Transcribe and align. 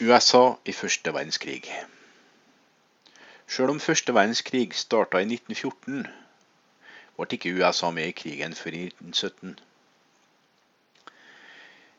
USA 0.00 0.54
i 0.64 0.72
første 0.72 1.10
verdenskrig. 1.10 1.64
Selv 3.50 3.72
om 3.72 3.80
første 3.82 4.14
verdenskrig 4.14 4.68
starta 4.78 5.18
i 5.18 5.26
1914, 5.26 6.04
ble 7.18 7.26
ikke 7.34 7.50
USA 7.58 7.90
med 7.90 8.12
i 8.12 8.14
krigen 8.20 8.54
før 8.54 8.76
i 8.78 8.82
1917. 8.92 9.56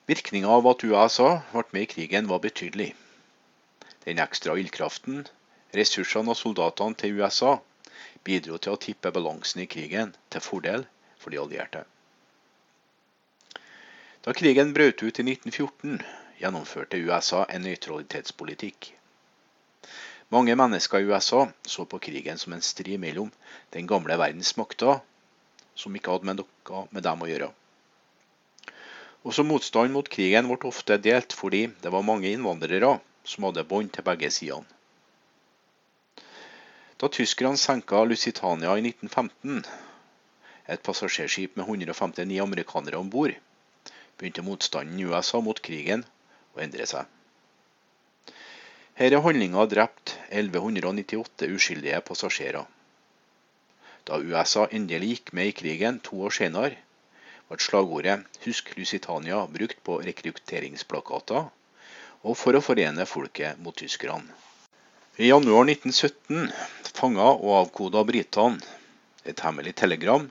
Virkninga 0.08 0.48
av 0.48 0.70
at 0.72 0.86
USA 0.88 1.28
ble 1.52 1.66
med 1.76 1.84
i 1.84 1.90
krigen 1.96 2.30
var 2.32 2.40
betydelig. 2.46 2.94
Den 4.06 4.24
ekstra 4.24 4.56
ildkraften, 4.56 5.28
ressursene 5.76 6.32
og 6.32 6.40
soldatene 6.40 6.96
til 6.96 7.20
USA 7.20 7.58
bidro 8.24 8.62
til 8.64 8.78
å 8.78 8.82
tippe 8.88 9.12
balansen 9.12 9.66
i 9.66 9.68
krigen 9.76 10.16
til 10.32 10.46
fordel 10.48 10.88
for 11.20 11.36
de 11.36 11.44
allierte. 11.44 11.84
Da 14.24 14.32
krigen 14.32 14.72
brøt 14.72 15.04
ut 15.04 15.20
i 15.20 15.28
1914, 15.34 16.00
gjennomførte 16.40 17.00
USA 17.04 17.44
en 17.52 17.66
nøytralitetspolitikk. 17.68 18.94
Mange 20.30 20.56
mennesker 20.56 21.02
i 21.02 21.08
USA 21.10 21.48
så 21.68 21.86
på 21.90 22.00
krigen 22.06 22.38
som 22.38 22.54
en 22.54 22.64
strid 22.64 23.00
mellom 23.02 23.32
den 23.74 23.88
gamle 23.90 24.18
verdens 24.22 24.56
makter, 24.58 25.02
som 25.76 25.96
ikke 25.96 26.14
hadde 26.14 26.30
med 26.30 26.40
noe 26.42 26.84
med 26.94 27.04
dem 27.04 27.24
å 27.26 27.30
gjøre. 27.30 27.50
Også 29.28 29.44
motstanden 29.44 29.96
mot 29.98 30.08
krigen 30.08 30.48
ble 30.48 30.70
ofte 30.70 31.00
delt 31.02 31.36
fordi 31.36 31.66
det 31.84 31.92
var 31.92 32.06
mange 32.08 32.30
innvandrere 32.32 33.00
som 33.28 33.48
hadde 33.50 33.68
bånd 33.68 33.92
til 33.96 34.06
begge 34.08 34.30
sidene. 34.32 34.68
Da 37.00 37.08
tyskerne 37.08 37.60
senka 37.60 38.04
Lusitania 38.04 38.74
i 38.76 38.84
1915, 38.84 39.64
et 40.68 40.82
passasjerskip 40.84 41.56
med 41.56 41.66
159 41.66 42.42
amerikanere 42.44 43.00
om 43.00 43.12
bord, 43.12 43.36
begynte 44.20 44.44
motstanden 44.44 45.00
i 45.00 45.08
USA 45.08 45.40
mot 45.44 45.62
krigen 45.64 46.04
å 46.56 46.64
endre 46.66 46.86
seg. 46.90 47.06
Her 49.00 49.16
er 49.16 49.24
handlinga 49.24 49.64
drept 49.72 50.16
1198 50.30 51.48
uskyldige 51.56 52.02
passasjerer. 52.10 52.66
Da 54.10 54.18
USA 54.20 54.66
endelig 54.76 55.14
gikk 55.14 55.34
med 55.38 55.52
i 55.52 55.56
krigen 55.62 56.02
to 56.04 56.20
år 56.28 56.36
senere, 56.36 56.76
ble 57.50 57.58
slagordet 57.66 58.42
'Husk 58.44 58.74
Lusitania' 58.78 59.46
brukt 59.54 59.80
på 59.88 60.02
rekrutteringsplakater 60.08 61.48
og 62.24 62.36
for 62.42 62.58
å 62.58 62.62
forene 62.66 63.06
folket 63.06 63.62
mot 63.64 63.78
tyskerne. 63.82 64.36
I 65.20 65.32
januar 65.32 65.66
1917 65.68 66.52
fanga 67.00 67.30
og 67.32 67.56
avkoda 67.62 68.04
britene 68.08 68.60
et 69.26 69.42
hemmelig 69.46 69.76
telegram 69.82 70.28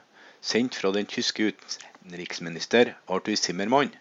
sendt 0.52 0.76
fra 0.80 0.92
den 0.92 1.08
tyske 1.08 1.50
utenriksminister 1.52 2.94
Arthur 3.08 3.36
Zimmermann 3.36 3.92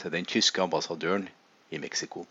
til 0.00 0.12
den 0.16 0.28
tyske 0.28 0.62
ambassadøren 0.64 1.28
i 1.76 1.82
Mexico. 1.82 2.24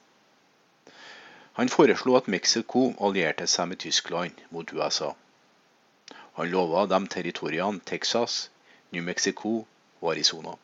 Han 1.55 1.69
foreslo 1.69 2.17
at 2.19 2.27
Mexico 2.27 2.89
allierte 2.99 3.47
seg 3.47 3.69
med 3.71 3.79
Tyskland 3.79 4.41
mot 4.51 4.73
USA. 4.73 5.13
Han 6.35 6.51
lova 6.51 6.85
dem 6.91 7.07
territoriene 7.07 7.79
Texas, 7.91 8.49
New 8.91 9.03
Mexico 9.03 9.53
og 10.01 10.11
Arizona. 10.11 10.57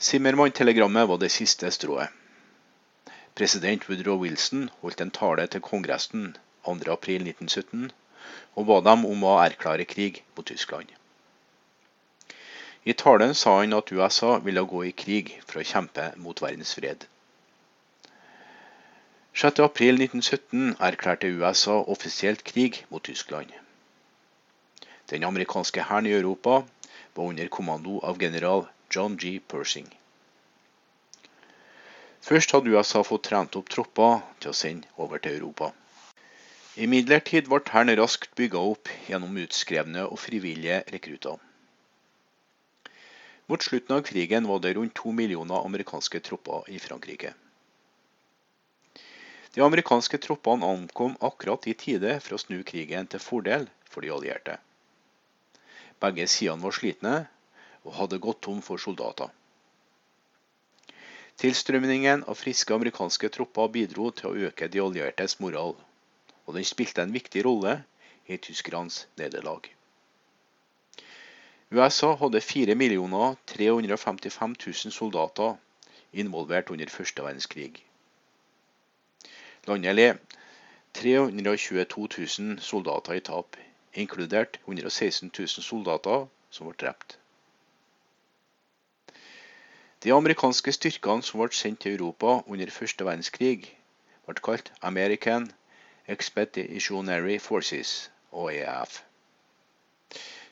Zimmermann-telegrammet 0.00 1.08
var 1.08 1.18
det 1.18 1.32
siste 1.34 1.70
strået. 1.70 2.08
President 3.34 3.88
Woodrow 3.88 4.22
Wilson 4.22 4.70
holdt 4.80 5.00
en 5.00 5.10
tale 5.10 5.46
til 5.46 5.60
Kongressen 5.60 6.36
2.4.1917 6.68 7.90
og 8.54 8.66
ba 8.70 8.78
dem 8.86 9.04
om 9.10 9.26
å 9.26 9.36
erklære 9.42 9.90
krig 9.90 10.22
mot 10.36 10.46
Tyskland. 10.46 10.99
I 12.84 12.92
talen 12.92 13.34
sa 13.34 13.58
han 13.60 13.76
at 13.76 13.92
USA 13.92 14.38
ville 14.40 14.62
gå 14.64 14.84
i 14.88 14.92
krig 14.96 15.34
for 15.44 15.60
å 15.60 15.64
kjempe 15.70 16.06
mot 16.16 16.38
verdens 16.40 16.72
fred. 16.78 17.04
6.4.1917 19.36 20.78
erklærte 20.88 21.28
USA 21.28 21.76
offisielt 21.94 22.42
krig 22.44 22.80
mot 22.88 23.04
Tyskland. 23.04 23.52
Den 25.12 25.24
amerikanske 25.28 25.84
hæren 25.90 26.08
i 26.08 26.16
Europa 26.16 26.62
var 27.14 27.24
under 27.28 27.48
kommando 27.48 28.00
av 28.02 28.18
general 28.18 28.66
John 28.94 29.16
G. 29.16 29.40
Pershing. 29.40 29.86
Først 32.22 32.52
hadde 32.56 32.72
USA 32.72 33.04
fått 33.04 33.28
trent 33.28 33.60
opp 33.60 33.68
tropper 33.68 34.24
til 34.40 34.54
å 34.54 34.56
sende 34.56 34.88
over 34.96 35.20
til 35.20 35.36
Europa. 35.36 35.70
Imidlertid 36.80 37.48
ble 37.52 37.60
hæren 37.68 37.92
raskt 38.00 38.32
bygga 38.40 38.64
opp 38.72 38.88
gjennom 39.08 39.36
utskrevne 39.44 40.08
og 40.08 40.20
frivillige 40.24 40.82
rekrutter. 40.96 41.36
Mot 43.50 43.62
slutten 43.62 43.96
av 43.96 44.02
krigen 44.06 44.46
var 44.46 44.60
det 44.62 44.74
rundt 44.74 44.94
to 44.94 45.10
millioner 45.10 45.64
amerikanske 45.66 46.20
tropper 46.20 46.68
i 46.70 46.78
Frankrike. 46.78 47.32
De 49.54 49.64
amerikanske 49.66 50.18
troppene 50.22 50.66
ankom 50.66 51.16
akkurat 51.20 51.66
i 51.66 51.74
tide 51.74 52.12
for 52.22 52.36
å 52.36 52.38
snu 52.38 52.60
krigen 52.68 53.10
til 53.10 53.22
fordel 53.24 53.66
for 53.90 54.06
de 54.06 54.12
allierte. 54.14 54.54
Begge 55.98 56.28
sidene 56.30 56.62
var 56.62 56.76
slitne 56.78 57.16
og 57.82 57.96
hadde 57.98 58.20
gått 58.22 58.40
tom 58.46 58.62
for 58.62 58.78
soldater. 58.78 59.34
Tilstrømningen 61.42 62.22
av 62.30 62.38
friske 62.38 62.78
amerikanske 62.78 63.32
tropper 63.34 63.74
bidro 63.80 64.12
til 64.14 64.30
å 64.30 64.46
øke 64.46 64.70
de 64.70 64.84
alliertes 64.86 65.40
moral, 65.42 65.74
og 66.46 66.54
den 66.54 66.70
spilte 66.70 67.02
en 67.02 67.18
viktig 67.18 67.42
rolle 67.50 67.80
i 68.30 68.38
tyskernes 68.38 69.08
nederlag. 69.18 69.66
USA 71.72 72.16
hadde 72.16 72.40
4 72.40 72.74
355 73.46 74.56
000 74.66 74.92
soldater 74.92 75.56
involvert 76.12 76.70
under 76.70 76.88
første 76.88 77.22
verdenskrig. 77.22 77.86
Landet 79.66 79.94
led 79.94 80.14
322 80.94 82.08
000 82.38 82.60
soldater 82.60 83.12
i 83.12 83.20
tap, 83.20 83.56
inkludert 83.94 84.58
116 84.66 85.30
000 85.38 85.48
soldater 85.48 86.26
som 86.50 86.66
ble 86.66 86.74
drept. 86.80 87.18
De 90.02 90.10
amerikanske 90.12 90.72
styrkene 90.72 91.22
som 91.22 91.38
ble 91.38 91.54
sendt 91.54 91.84
til 91.84 91.94
Europa 91.94 92.40
under 92.50 92.70
første 92.70 93.06
verdenskrig, 93.06 93.76
ble 94.26 94.42
kalt 94.42 94.72
American 94.82 95.52
Expeditionary 96.08 97.38
Forces, 97.38 98.10
AEF. 98.32 99.04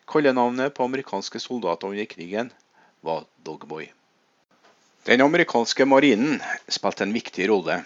Kallenavnet 0.08 0.74
på 0.74 0.84
amerikanske 0.84 1.40
soldater 1.40 1.88
under 1.88 2.04
krigen 2.04 2.52
var 3.00 3.24
Dogboy. 3.44 3.92
Den 5.04 5.20
amerikanske 5.20 5.84
marinen 5.84 6.40
spilte 6.68 7.04
en 7.04 7.12
viktig 7.12 7.48
rolle 7.50 7.82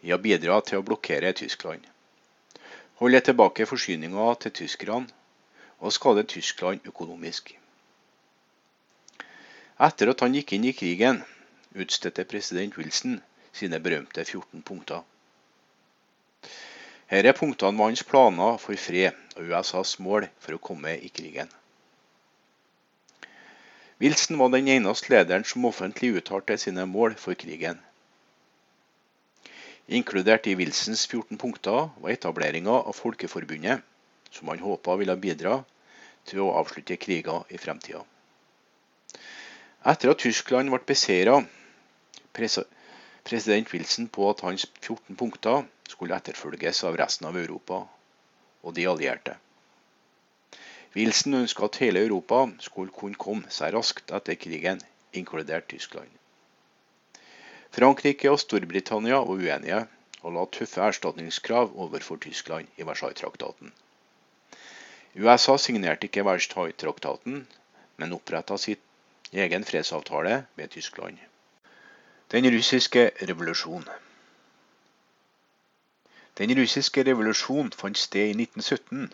i 0.00 0.14
å 0.16 0.18
bidra 0.18 0.56
til 0.64 0.80
å 0.80 0.86
blokkere 0.88 1.34
Tyskland, 1.36 1.84
holde 3.04 3.20
tilbake 3.20 3.68
forsyninger 3.68 4.40
til 4.46 4.56
tyskerne 4.62 5.12
og 5.84 5.92
skade 5.92 6.24
Tyskland 6.24 6.88
økonomisk. 6.88 7.52
Etter 9.76 10.14
at 10.14 10.24
han 10.24 10.40
gikk 10.40 10.56
inn 10.56 10.70
i 10.70 10.76
krigen, 10.76 11.20
utstedte 11.76 12.24
president 12.24 12.80
Wilson 12.80 13.20
sine 13.52 13.76
berømte 13.76 14.24
14 14.24 14.64
punkter. 14.64 15.04
Her 17.06 17.26
er 17.28 17.36
punktene 17.36 17.76
med 17.76 17.90
hans 17.90 18.02
planer 18.08 18.56
for 18.60 18.80
fred 18.80 19.12
og 19.36 19.50
USAs 19.50 19.98
mål 20.00 20.24
for 20.40 20.56
å 20.56 20.62
komme 20.70 20.94
i 20.96 21.10
krigen. 21.12 21.50
Wilson 24.00 24.40
var 24.40 24.50
den 24.54 24.70
eneste 24.72 25.12
lederen 25.12 25.44
som 25.46 25.66
offentlig 25.68 26.14
uttalte 26.18 26.56
sine 26.58 26.86
mål 26.88 27.14
for 27.20 27.36
krigen. 27.38 27.78
Inkludert 29.86 30.48
i 30.48 30.56
Wilsons 30.56 31.04
14 31.06 31.38
punkter 31.38 31.90
var 32.00 32.14
etableringa 32.14 32.72
av 32.72 32.96
Folkeforbundet, 32.96 33.84
som 34.32 34.48
han 34.48 34.64
håpa 34.64 34.96
ville 34.96 35.16
bidra 35.20 35.58
til 36.24 36.40
å 36.40 36.54
avslutte 36.56 36.96
kriger 36.96 37.44
i 37.52 37.60
fremtida. 37.60 38.00
Etter 39.84 40.14
at 40.14 40.24
Tyskland 40.24 40.72
ble 40.72 40.80
beseira, 40.88 41.36
president 42.32 43.72
Wilson 43.76 44.08
på 44.08 44.30
at 44.32 44.40
hans 44.46 44.64
14 44.80 45.20
punkter 45.20 45.68
skulle 45.88 46.16
etterfølges 46.16 46.84
av 46.88 46.96
resten 47.00 47.28
av 47.28 47.38
Europa 47.38 47.84
og 48.64 48.74
de 48.76 48.86
allierte. 48.88 49.36
Wilson 50.94 51.40
ønska 51.40 51.66
at 51.66 51.80
hele 51.82 52.04
Europa 52.06 52.44
skulle 52.62 52.94
kunne 52.94 53.18
komme 53.18 53.50
seg 53.50 53.74
raskt 53.74 54.12
etter 54.14 54.38
krigen, 54.38 54.80
inkludert 55.12 55.66
Tyskland. 55.68 56.10
Frankrike 57.74 58.30
og 58.30 58.38
Storbritannia 58.38 59.18
var 59.18 59.40
uenige 59.42 59.80
og 60.22 60.36
la 60.36 60.44
tøffe 60.54 60.80
erstatningskrav 60.86 61.74
overfor 61.74 62.20
Tyskland 62.22 62.70
i 62.78 62.86
Versailles-traktaten. 62.86 63.72
USA 65.14 65.58
signerte 65.58 66.08
ikke 66.08 66.24
Versailles-traktaten, 66.26 67.44
men 67.98 68.14
oppretta 68.14 68.56
sitt 68.58 68.82
egen 69.34 69.66
fredsavtale 69.66 70.44
med 70.54 70.70
Tyskland. 70.70 71.18
Den 72.30 72.46
russiske 72.54 73.10
revolusjon. 73.20 73.84
Den 76.34 76.50
russiske 76.58 77.04
revolusjon 77.06 77.68
fant 77.78 77.98
sted 77.98 78.32
i 78.32 78.34
1917, 78.34 79.10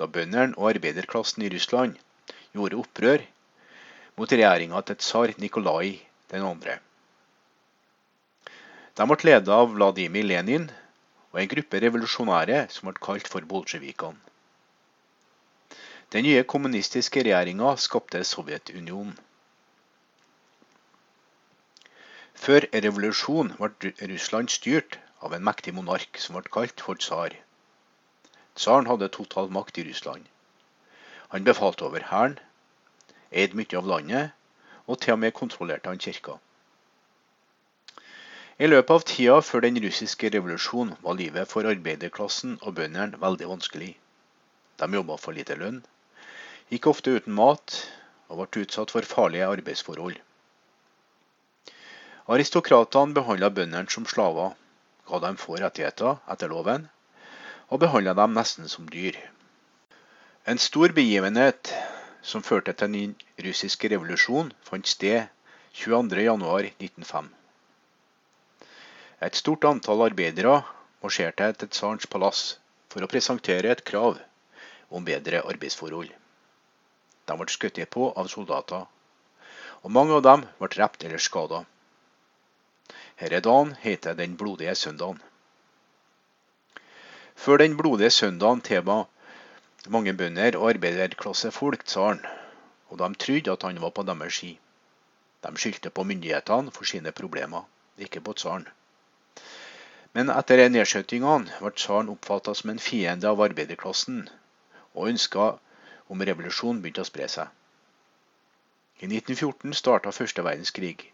da 0.00 0.06
bøndene 0.08 0.56
og 0.56 0.70
arbeiderklassen 0.70 1.44
i 1.44 1.50
Russland 1.52 1.98
gjorde 2.56 2.78
opprør 2.80 3.24
mot 4.16 4.32
regjeringa 4.32 4.80
til 4.88 4.96
tsar 5.02 5.34
Nikolai 5.42 5.90
2. 6.32 6.52
De 8.98 9.06
ble 9.10 9.18
ledet 9.28 9.52
av 9.54 9.74
Vladimir 9.74 10.24
Lenin 10.30 10.64
og 11.32 11.40
en 11.42 11.50
gruppe 11.52 11.80
revolusjonære 11.84 12.62
som 12.72 12.88
ble 12.88 13.04
kalt 13.08 13.28
for 13.28 13.44
bolsjevikene. 13.52 14.16
Den 16.12 16.24
nye 16.24 16.44
kommunistiske 16.48 17.20
regjeringa 17.20 17.74
skapte 17.76 18.22
Sovjetunionen. 18.24 19.12
Før 22.38 22.64
revolusjonen 22.72 23.52
ble 23.60 23.92
Russland 24.14 24.48
styrt 24.54 24.96
av 25.20 25.34
en 25.34 25.44
mektig 25.44 25.74
monark 25.74 26.18
som 26.22 26.36
ble 26.38 26.50
kalt 26.54 26.82
for 26.84 27.00
tsar. 27.00 27.34
Tsaren 28.58 28.88
hadde 28.90 29.10
total 29.14 29.50
makt 29.54 29.78
i 29.78 29.86
Russland. 29.88 30.26
Han 31.34 31.44
befalte 31.46 31.86
over 31.86 32.04
hæren, 32.10 32.38
eide 33.30 33.58
mye 33.58 33.78
av 33.78 33.88
landet, 33.92 34.34
og 34.86 35.00
til 35.02 35.14
og 35.14 35.22
med 35.24 35.36
kontrollerte 35.36 35.90
han 35.90 36.00
kirka. 36.00 36.38
I 38.58 38.66
løpet 38.66 38.90
av 38.90 39.04
tida 39.06 39.36
før 39.46 39.62
den 39.62 39.76
russiske 39.84 40.30
revolusjonen 40.34 40.96
var 41.04 41.18
livet 41.18 41.50
for 41.50 41.68
arbeiderklassen 41.70 42.56
og 42.62 42.74
bøndene 42.80 43.20
veldig 43.22 43.50
vanskelig. 43.52 43.92
De 44.80 44.88
jobba 44.94 45.18
for 45.22 45.36
lite 45.36 45.54
lønn, 45.60 45.82
gikk 46.72 46.88
ofte 46.90 47.14
uten 47.14 47.36
mat 47.38 47.76
og 48.28 48.40
ble 48.40 48.64
utsatt 48.64 48.94
for 48.94 49.06
farlige 49.06 49.46
arbeidsforhold. 49.46 50.16
Aristokratene 52.34 53.14
behandla 53.16 53.52
bøndene 53.54 53.94
som 53.94 54.08
slaver, 54.10 54.56
ga 55.08 55.20
dem 55.24 55.40
få 55.40 55.56
rettigheter 55.60 56.20
etter 56.34 56.52
loven, 56.52 56.86
og 57.68 57.80
behandla 57.84 58.14
dem 58.18 58.36
nesten 58.36 58.68
som 58.68 58.88
dyr. 58.92 59.16
En 60.48 60.60
stor 60.60 60.92
begivenhet 60.96 61.72
som 62.22 62.44
førte 62.44 62.72
til 62.72 62.92
den 62.94 63.16
russiske 63.44 63.90
revolusjonen, 63.92 64.52
fant 64.64 64.88
sted 64.88 65.28
22.1.1905. 65.76 67.28
Et 69.26 69.36
stort 69.36 69.64
antall 69.68 70.04
arbeidere 70.06 70.60
marsjerte 71.02 71.50
til 71.60 71.70
tsarens 71.74 72.08
palass 72.10 72.42
for 72.92 73.04
å 73.04 73.10
presentere 73.10 73.72
et 73.72 73.84
krav 73.90 74.20
om 74.90 75.04
bedre 75.04 75.42
arbeidsforhold. 75.52 76.12
De 77.28 77.36
ble 77.36 77.52
skutt 77.52 77.80
på 77.92 78.12
av 78.16 78.30
soldater, 78.32 78.86
og 79.82 79.92
mange 79.92 80.16
av 80.16 80.24
dem 80.24 80.46
ble 80.60 80.70
drept 80.72 81.04
eller 81.04 81.22
skada. 81.22 81.64
Denne 83.18 83.40
dagen 83.42 83.74
heter 83.82 84.14
Den 84.14 84.36
blodige 84.36 84.74
søndagen. 84.74 85.22
Før 87.34 87.56
Den 87.56 87.76
blodige 87.76 88.10
søndagen 88.10 88.60
tilba 88.60 89.04
mange 89.88 90.12
bønder 90.14 90.58
og 90.58 90.68
arbeiderklassefolk 90.70 91.84
tsaren, 91.84 92.20
og 92.88 92.98
de 92.98 93.08
trodde 93.14 93.52
at 93.52 93.62
han 93.62 93.80
var 93.82 93.90
på 93.90 94.02
deres 94.02 94.38
ski. 94.38 94.52
De 95.42 95.52
skyldte 95.56 95.90
på 95.90 96.04
myndighetene 96.04 96.70
for 96.70 96.84
sine 96.84 97.12
problemer, 97.12 97.66
ikke 97.98 98.20
på 98.20 98.32
tsaren. 98.38 98.68
Men 100.14 100.30
etter 100.34 100.64
nedskjøtingene 100.70 101.58
ble 101.58 101.74
tsaren 101.74 102.14
oppfatta 102.14 102.54
som 102.54 102.70
en 102.70 102.82
fiende 102.86 103.28
av 103.28 103.42
arbeiderklassen, 103.50 104.28
og 104.94 105.10
ønska 105.10 105.52
om 106.08 106.26
revolusjon 106.30 106.82
begynte 106.82 107.02
å 107.02 107.10
spre 107.10 107.26
seg. 107.28 107.50
I 109.02 109.10
1914 109.10 109.74
starta 109.74 110.14
første 110.14 110.42
verdenskrig, 110.46 111.10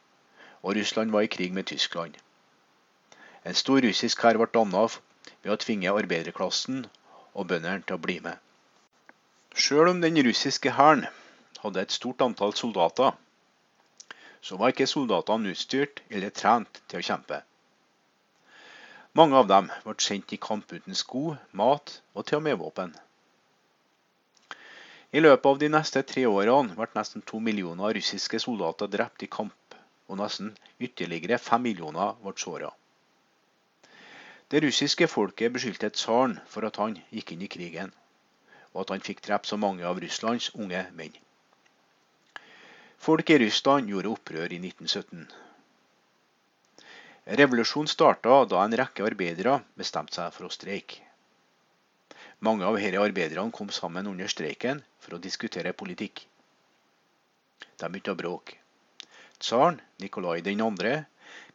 og 0.65 0.77
Russland 0.79 1.13
var 1.13 1.27
i 1.27 1.31
krig 1.37 1.53
med 1.53 1.69
Tyskland. 1.69 2.17
En 3.45 3.55
stor 3.55 3.85
russisk 3.85 4.23
hær 4.25 4.39
ble 4.41 4.49
danna 4.55 4.87
ved 4.89 5.53
å 5.53 5.61
tvinge 5.61 5.93
arbeiderklassen 5.93 6.87
og 7.35 7.49
bøndene 7.51 7.85
til 7.85 7.99
å 7.99 8.05
bli 8.07 8.17
med. 8.25 8.41
Sjøl 9.55 9.93
om 9.93 10.01
den 10.01 10.17
russiske 10.25 10.73
hæren 10.79 11.05
hadde 11.61 11.85
et 11.85 11.93
stort 11.93 12.25
antall 12.25 12.57
soldater, 12.57 13.13
så 14.41 14.57
var 14.61 14.73
ikke 14.73 14.89
soldatene 14.89 15.53
utstyrt 15.53 16.01
eller 16.11 16.33
trent 16.33 16.81
til 16.89 17.01
å 17.01 17.07
kjempe. 17.11 17.43
Mange 19.15 19.37
av 19.39 19.47
dem 19.53 19.69
ble 19.85 19.95
sendt 20.03 20.33
i 20.35 20.41
kamp 20.49 20.73
uten 20.73 20.97
sko, 20.99 21.37
mat 21.53 22.01
og 22.15 22.27
til 22.27 22.41
og 22.41 22.47
med 22.49 22.59
våpen. 22.61 22.97
I 25.15 25.21
løpet 25.23 25.47
av 25.47 25.61
de 25.61 25.69
neste 25.71 26.03
tre 26.03 26.25
årene 26.27 26.75
ble 26.75 26.89
nesten 26.97 27.23
to 27.23 27.39
millioner 27.39 27.95
russiske 27.95 28.41
soldater 28.43 28.91
drept 28.91 29.23
i 29.23 29.31
kamp, 29.31 29.55
og 30.09 30.19
nesten 30.21 30.55
ytterligere 30.81 31.39
fem 31.43 31.65
millioner 31.67 32.17
ble 32.23 32.35
såra. 32.41 32.71
Det 34.51 34.61
russiske 34.63 35.09
folket 35.09 35.53
beskyldte 35.55 35.91
tsaren 35.91 36.37
for 36.51 36.67
at 36.69 36.77
han 36.83 36.99
gikk 37.11 37.33
inn 37.35 37.45
i 37.47 37.51
krigen, 37.51 37.93
og 38.75 38.85
at 38.85 38.93
han 38.95 39.07
fikk 39.07 39.23
drept 39.25 39.49
så 39.49 39.57
mange 39.61 39.87
av 39.89 40.01
Russlands 40.03 40.51
unge 40.55 40.83
menn. 40.99 41.17
Folk 43.05 43.31
i 43.31 43.39
Russland 43.41 43.91
gjorde 43.91 44.13
opprør 44.13 44.53
i 44.53 44.61
1917. 44.61 45.25
Revolusjonen 47.41 47.89
starta 47.89 48.43
da 48.49 48.61
en 48.65 48.77
rekke 48.81 49.05
arbeidere 49.09 49.59
bestemte 49.81 50.19
seg 50.19 50.33
for 50.37 50.49
å 50.49 50.53
streike. 50.53 51.01
Mange 52.45 52.67
av 52.69 52.77
disse 52.77 53.01
arbeiderne 53.01 53.53
kom 53.57 53.71
sammen 53.73 54.11
under 54.11 54.29
streiken 54.29 54.83
for 55.01 55.17
å 55.17 55.23
diskutere 55.27 55.73
politikk. 55.73 56.27
De 57.81 57.89
begynte 57.89 58.13
å 58.13 58.21
bråke. 58.21 58.64
Tsaren, 59.39 59.81
Nikolai 59.99 60.41
2., 60.43 61.05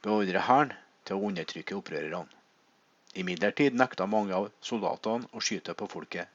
beordret 0.03 0.45
hæren 0.47 0.73
til 1.05 1.15
å 1.15 1.29
undertrykke 1.29 1.77
opprørerne. 1.77 2.27
Imidlertid 3.17 3.73
nekta 3.73 4.05
mange 4.05 4.35
av 4.35 4.49
soldatene 4.61 5.29
å 5.33 5.41
skyte 5.41 5.73
på 5.73 5.87
folket, 5.89 6.27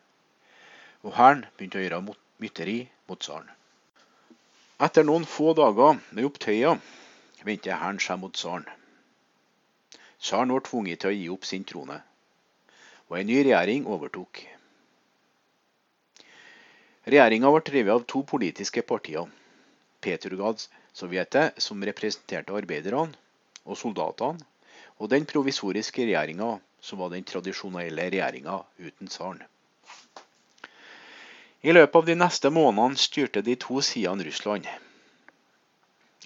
og 1.05 1.15
hæren 1.19 1.45
begynte 1.57 1.79
å 1.79 1.85
gjøre 1.85 2.01
mytteri 2.43 2.79
mot 3.09 3.21
tsaren. 3.21 3.51
Etter 4.83 5.07
noen 5.07 5.29
få 5.29 5.53
dager 5.55 6.01
med 6.11 6.27
opptøyer 6.27 6.81
vendte 7.47 7.79
hæren 7.79 8.01
seg 8.03 8.19
mot 8.19 8.35
tsaren. 8.35 8.67
Tsaren 10.19 10.51
ble 10.51 10.65
tvunget 10.67 11.05
til 11.05 11.13
å 11.13 11.15
gi 11.15 11.31
opp 11.37 11.47
sin 11.47 11.69
trone, 11.69 12.01
og 13.07 13.21
en 13.21 13.29
ny 13.29 13.39
regjering 13.45 13.87
overtok. 13.87 14.43
Regjeringa 17.05 17.53
ble 17.53 17.65
drevet 17.69 17.95
av 17.95 18.07
to 18.09 18.25
politiske 18.27 18.83
partier. 18.83 19.29
Petrogadsovjetet, 20.05 21.61
som 21.63 21.85
representerte 21.85 22.55
arbeiderne 22.55 23.17
og 23.65 23.79
soldatene, 23.81 24.45
og 25.01 25.11
den 25.11 25.27
provisoriske 25.27 26.05
regjeringa, 26.05 26.53
som 26.85 27.01
var 27.01 27.11
den 27.15 27.25
tradisjonelle 27.27 28.11
regjeringa 28.13 28.61
uten 28.79 29.09
tsaren. 29.11 29.43
I 31.65 31.73
løpet 31.73 31.97
av 31.97 32.05
de 32.05 32.15
neste 32.21 32.51
månedene 32.53 33.01
styrte 33.01 33.41
de 33.43 33.57
to 33.57 33.81
sidene 33.81 34.27
Russland. 34.27 34.69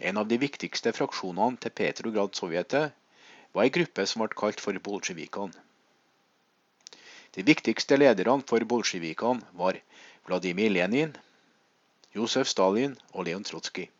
En 0.02 0.18
av 0.18 0.26
de 0.30 0.38
viktigste 0.42 0.90
fraksjonene 0.94 1.62
til 1.62 1.74
Petrograd-sovjetet 1.78 2.96
var 3.54 3.64
ei 3.64 3.72
gruppe 3.74 4.06
som 4.06 4.24
ble 4.24 4.34
kalt 4.38 4.60
for 4.62 4.74
bolsjevikene. 4.90 5.54
De 7.38 7.44
viktigste 7.46 7.96
lederne 7.98 8.42
for 8.50 8.66
bolsjevikene 8.66 9.46
var 9.54 9.78
Vladimir 10.26 10.74
Lenin, 10.74 11.14
Josef 12.16 12.48
Stalin 12.48 12.96
og 13.12 13.26
Leon 13.28 13.44
Trotskij. 13.44 13.90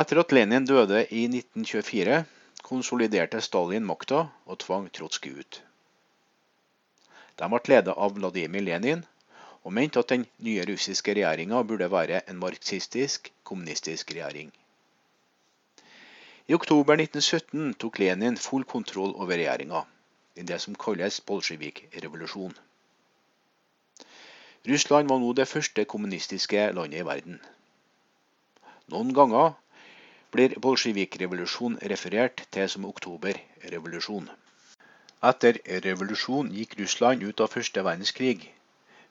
Etter 0.00 0.20
at 0.22 0.32
Lenin 0.32 0.66
døde 0.68 1.06
i 1.10 1.24
1924, 1.26 2.24
konsoliderte 2.62 3.40
Stalin 3.40 3.86
makta 3.88 4.26
og 4.46 4.60
tvang 4.62 4.90
Trotskij 4.92 5.40
ut. 5.40 5.62
De 7.40 7.48
ble 7.48 7.60
ledet 7.72 7.96
av 7.96 8.14
Vladimir 8.18 8.66
Lenin 8.66 9.04
og 9.64 9.72
mente 9.72 10.00
at 10.00 10.12
den 10.12 10.26
nye 10.44 10.64
russiske 10.68 11.14
regjeringa 11.16 11.62
burde 11.64 11.90
være 11.92 12.22
en 12.30 12.38
marxistisk, 12.40 13.32
kommunistisk 13.42 14.12
regjering. 14.12 14.52
I 16.48 16.54
oktober 16.54 17.00
1917 17.00 17.74
tok 17.80 17.98
Lenin 18.02 18.36
full 18.36 18.64
kontroll 18.64 19.12
over 19.14 19.36
regjeringa 19.36 19.84
i 20.36 20.44
det 20.46 20.60
som 20.62 20.74
kalles 20.74 21.20
bolsjevik-revolusjon. 21.28 22.54
Russland 24.68 25.08
var 25.08 25.18
nå 25.22 25.32
det 25.32 25.48
første 25.48 25.84
kommunistiske 25.88 26.66
landet 26.76 27.00
i 27.00 27.06
verden. 27.08 27.40
Noen 28.92 29.14
ganger 29.16 29.54
blir 30.34 30.52
bolsjevik-revolusjon 30.66 31.78
referert 31.92 32.42
til 32.52 32.68
som 32.68 32.84
oktoberrevolusjon. 32.88 34.28
Etter 35.30 35.58
revolusjonen 35.86 36.52
gikk 36.58 36.76
Russland 36.82 37.24
ut 37.24 37.40
av 37.40 37.52
første 37.54 37.84
verdenskrig 37.86 38.50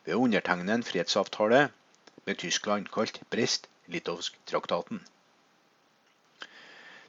ved 0.05 0.13
å 0.15 0.21
undertegne 0.27 0.77
en 0.77 0.85
fredsavtale 0.85 1.65
med 2.27 2.39
Tyskland 2.43 2.93
kalt 2.93 3.17
Brest-Litovsk-traktaten. 3.33 5.01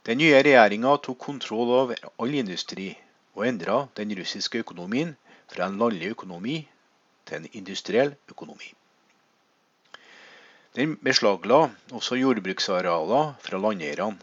Den 0.09 0.21
nye 0.25 0.41
regjeringa 0.41 0.97
tok 1.05 1.21
kontroll 1.29 1.77
over 1.77 2.05
all 2.17 2.35
industri, 2.35 2.95
og 3.37 3.45
endra 3.47 3.83
den 4.01 4.17
russiske 4.17 4.65
økonomien 4.65 5.13
fra 5.53 5.69
en 5.69 5.77
landlig 5.81 6.15
økonomi 6.17 6.63
til 7.27 7.41
en 7.41 7.49
industriell 7.61 8.15
økonomi. 8.31 8.73
Den 10.79 10.97
beslagla 11.03 11.61
også 11.93 12.19
jordbruksarealer 12.21 13.33
fra 13.45 13.59
landeierne, 13.59 14.19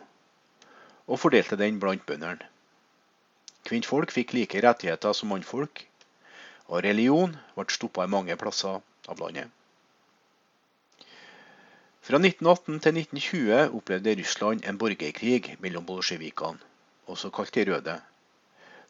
og 1.08 1.20
fordelte 1.20 1.60
den 1.60 1.80
blant 1.80 2.06
bøndene. 2.08 2.48
Kvinnfolk 3.68 4.14
fikk 4.16 4.34
like 4.36 4.62
rettigheter 4.64 5.14
som 5.14 5.32
mannfolk, 5.34 5.84
og 6.68 6.84
religion 6.84 7.36
ble 7.56 7.68
stoppa 7.72 8.08
i 8.08 8.12
mange 8.12 8.36
plasser 8.40 8.80
av 9.08 9.24
landet. 9.24 9.52
Fra 12.08 12.20
1918 12.24 12.80
til 12.80 13.02
1920 13.04 13.78
opplevde 13.82 14.16
Russland 14.22 14.64
en 14.64 14.80
borgerkrig 14.80 15.58
mellom 15.60 15.86
bolsjevikene 15.88 16.64
også 17.08 17.30
kalt 17.32 17.56
de 17.56 17.64
røde, 17.72 17.96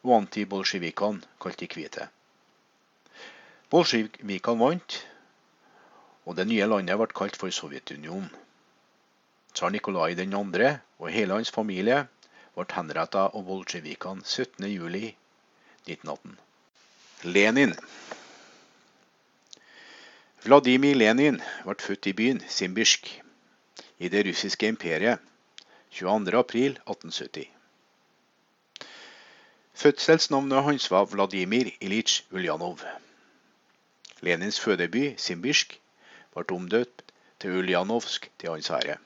og 0.04 0.14
antibolsjevikene, 0.18 1.22
kalt 1.42 1.60
de 1.60 1.68
hvite. 1.74 2.08
Bolsjevikene 3.68 4.62
vant, 4.62 4.94
og 6.24 6.38
det 6.40 6.46
nye 6.48 6.68
landet 6.72 6.96
ble 7.00 7.08
kalt 7.20 7.36
for 7.40 7.52
Sovjetunionen. 7.52 8.30
Tsar 9.52 9.70
Nikolai 9.74 10.14
2. 10.16 10.24
og 11.00 11.12
hele 11.12 11.34
hans 11.36 11.52
familie 11.52 12.08
ble 12.56 12.66
henrettet 12.72 13.36
av 13.36 13.44
bolsjevikene 13.48 14.22
17.07.1918. 14.24 16.38
Lenin 17.28 17.74
Vladimir 20.46 20.96
Lenin 20.96 21.42
ble 21.66 21.76
født 21.84 22.08
i 22.08 22.14
byen 22.22 22.40
Simbirsk 22.48 23.10
i 24.00 24.08
det 24.14 24.22
russiske 24.30 24.68
imperiet 24.72 25.20
22.4.1870. 25.98 27.52
Fødselsnavnet 29.78 30.64
hans 30.70 30.92
var 30.94 31.06
Vladimir 31.12 31.66
Ilitsj 31.82 32.24
Uljanov. 32.32 32.80
Lenins 34.26 34.60
fødeby 34.60 35.14
Simbirsk 35.22 35.76
ble 36.34 36.46
omdøpt 36.56 37.04
til 37.40 37.60
Uljanovsk 37.60 38.30
til 38.40 38.50
hans 38.50 38.70
ære. 38.74 38.98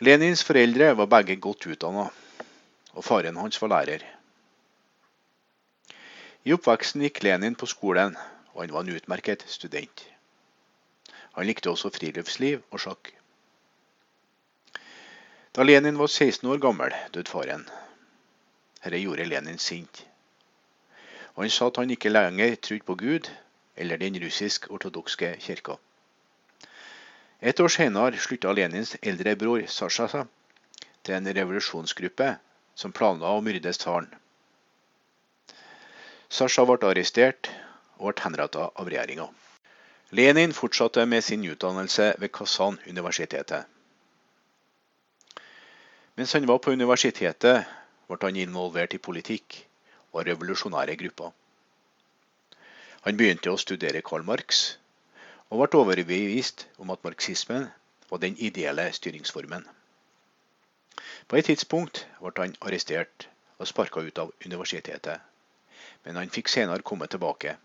Lenins 0.00 0.44
foreldre 0.44 0.94
var 0.96 1.10
begge 1.12 1.36
godt 1.36 1.66
utdanna, 1.66 2.06
og 2.96 3.04
faren 3.04 3.36
hans 3.36 3.60
var 3.60 3.68
lærer. 3.68 4.06
I 6.44 6.54
oppveksten 6.56 7.04
gikk 7.04 7.20
Lenin 7.26 7.54
på 7.54 7.68
skolen, 7.68 8.16
og 8.54 8.62
han 8.62 8.72
var 8.72 8.86
en 8.86 8.96
utmerket 8.96 9.44
student. 9.46 10.06
Han 11.36 11.46
likte 11.46 11.68
også 11.70 11.92
friluftsliv 11.92 12.62
og 12.70 12.80
sjakk. 12.80 13.12
Da 15.52 15.66
Lenin 15.66 15.98
var 16.00 16.08
16 16.08 16.48
år 16.48 16.62
gammel, 16.62 16.96
døde 17.12 17.28
faren. 17.28 17.68
Dette 18.80 19.02
gjorde 19.02 19.28
Lenin 19.28 19.60
sint. 19.60 20.06
Og 21.34 21.44
han 21.44 21.52
sa 21.54 21.68
at 21.70 21.78
han 21.80 21.90
ikke 21.90 22.12
lenger 22.12 22.56
trodde 22.56 22.86
på 22.86 22.94
Gud 22.94 23.30
eller 23.76 23.96
den 23.96 24.18
russisk-ortodokske 24.24 25.36
kirka. 25.40 25.76
Et 27.40 27.60
år 27.60 27.72
senere 27.72 28.18
slutta 28.20 28.52
Lenins 28.52 28.96
eldre 29.02 29.32
bror 29.36 29.62
Sasha 29.66 30.08
seg 30.12 30.26
til 31.04 31.16
en 31.16 31.30
revolusjonsgruppe 31.36 32.34
som 32.76 32.92
planla 32.92 33.30
å 33.32 33.40
myrde 33.44 33.72
tsaren. 33.72 34.10
Sasha 36.28 36.66
ble 36.68 36.90
arrestert 36.90 37.48
og 37.98 38.10
ble 38.10 38.24
henrettet 38.26 38.76
av 38.76 38.90
regjeringa. 38.92 39.30
Lenin 40.10 40.52
fortsatte 40.52 41.06
med 41.06 41.24
sin 41.24 41.44
utdannelse 41.46 42.12
ved 42.18 42.32
Kazan-universitetet. 42.34 43.64
Mens 46.18 46.32
han 46.36 46.46
var 46.50 46.58
på 46.58 46.74
universitetet, 46.76 47.64
ble 48.10 48.18
han 48.22 48.36
involvert 48.36 48.94
i 48.94 49.00
politikk 49.00 49.62
og 50.12 50.26
revolusjonære 50.26 50.96
grupper. 51.02 51.30
Han 53.06 53.16
begynte 53.16 53.52
å 53.52 53.60
studere 53.60 54.02
Karl 54.04 54.26
Marx, 54.26 54.76
og 55.50 55.62
ble 55.62 55.80
overbevist 55.80 56.66
om 56.78 56.92
at 56.94 57.02
marxismen 57.04 57.70
var 58.10 58.22
den 58.22 58.36
ideelle 58.38 58.90
styringsformen. 58.92 59.66
På 61.28 61.38
et 61.38 61.48
tidspunkt 61.50 62.04
ble 62.20 62.36
han 62.38 62.56
arrestert 62.60 63.28
og 63.58 63.68
sparka 63.70 64.02
ut 64.04 64.18
av 64.18 64.32
universitetet 64.44 65.30
men 66.04 66.16
han 66.20 66.32
fikk 66.32 66.50
senere 66.52 66.86
komme 66.86 67.08
tilbake. 67.12 67.56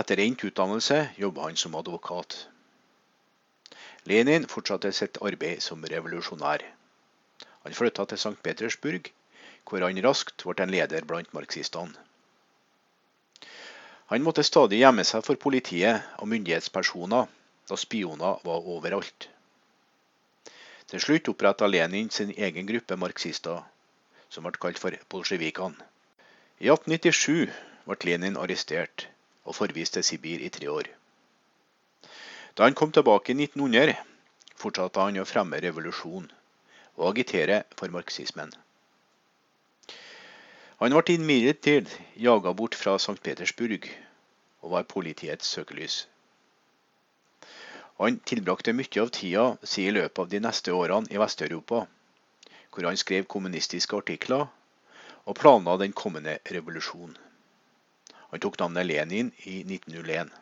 Etter 0.00 0.22
endt 0.24 0.44
utdannelse 0.48 1.00
jobba 1.20 1.48
han 1.48 1.58
som 1.60 1.76
advokat. 1.78 2.38
Lenin 4.10 4.48
fortsatte 4.50 4.90
sitt 4.92 5.20
arbeid 5.24 5.62
som 5.64 5.84
revolusjonær. 5.92 6.64
Han 7.64 7.76
flytta 7.76 8.04
til 8.08 8.20
St. 8.20 8.36
Petersburg, 8.44 9.08
hvor 9.64 9.84
han 9.84 10.00
raskt 10.04 10.44
ble 10.44 10.56
en 10.64 10.72
leder 10.74 11.06
blant 11.08 11.32
marxistene. 11.36 11.96
Han 14.12 14.22
måtte 14.22 14.44
stadig 14.44 14.82
gjemme 14.82 15.04
seg 15.08 15.24
for 15.24 15.40
politiet 15.40 16.04
og 16.20 16.28
myndighetspersoner, 16.28 17.30
da 17.68 17.76
spioner 17.80 18.42
var 18.44 18.66
overalt. 18.74 19.28
Til 20.92 21.00
slutt 21.00 21.30
oppretta 21.32 21.66
Lenin 21.66 22.10
sin 22.12 22.34
egen 22.36 22.68
gruppe 22.68 22.98
marxister, 23.00 23.62
som 24.28 24.44
ble 24.44 24.60
kalt 24.60 24.78
for 24.82 24.96
bolsjevikene. 25.10 25.88
I 26.60 26.68
1897 26.68 27.48
ble 27.88 27.96
Lenin 28.04 28.36
arrestert 28.40 29.06
og 29.44 29.56
forvist 29.56 29.96
til 29.96 30.04
Sibir 30.06 30.44
i 30.44 30.52
tre 30.52 30.68
år. 30.70 30.90
Da 32.54 32.68
han 32.68 32.76
kom 32.78 32.92
tilbake 32.92 33.32
i 33.32 33.38
1900, 33.40 33.96
fortsatte 34.60 35.00
han 35.00 35.18
å 35.18 35.26
fremme 35.28 35.58
revolusjon 35.64 36.28
og 36.94 37.08
agitere 37.10 37.64
for 37.74 37.90
marxismen. 37.90 38.52
Han 40.82 40.94
ble 40.96 41.14
imidlertid 41.14 41.90
jaga 42.18 42.52
bort 42.52 42.74
fra 42.74 42.96
St. 42.98 43.20
Petersburg 43.22 43.86
og 44.64 44.72
var 44.72 44.88
politiets 44.90 45.46
søkelys. 45.54 46.00
Han 48.00 48.18
tilbrakte 48.26 48.74
mye 48.74 49.02
av 49.02 49.12
tida 49.14 49.44
si 49.62 49.84
i 49.86 49.92
løpet 49.94 50.18
av 50.24 50.32
de 50.32 50.40
neste 50.42 50.74
årene 50.74 51.12
i 51.14 51.20
Vest-Europa, 51.22 51.84
hvor 52.74 52.88
han 52.88 52.98
skrev 52.98 53.28
kommunistiske 53.30 54.00
artikler 54.02 54.48
og 55.24 55.38
planla 55.38 55.76
den 55.78 55.94
kommende 55.94 56.40
revolusjonen. 56.50 57.14
Han 58.32 58.42
tok 58.42 58.58
navnet 58.58 58.88
Lenin 58.90 59.30
i 59.46 59.60
1901. 59.62 60.32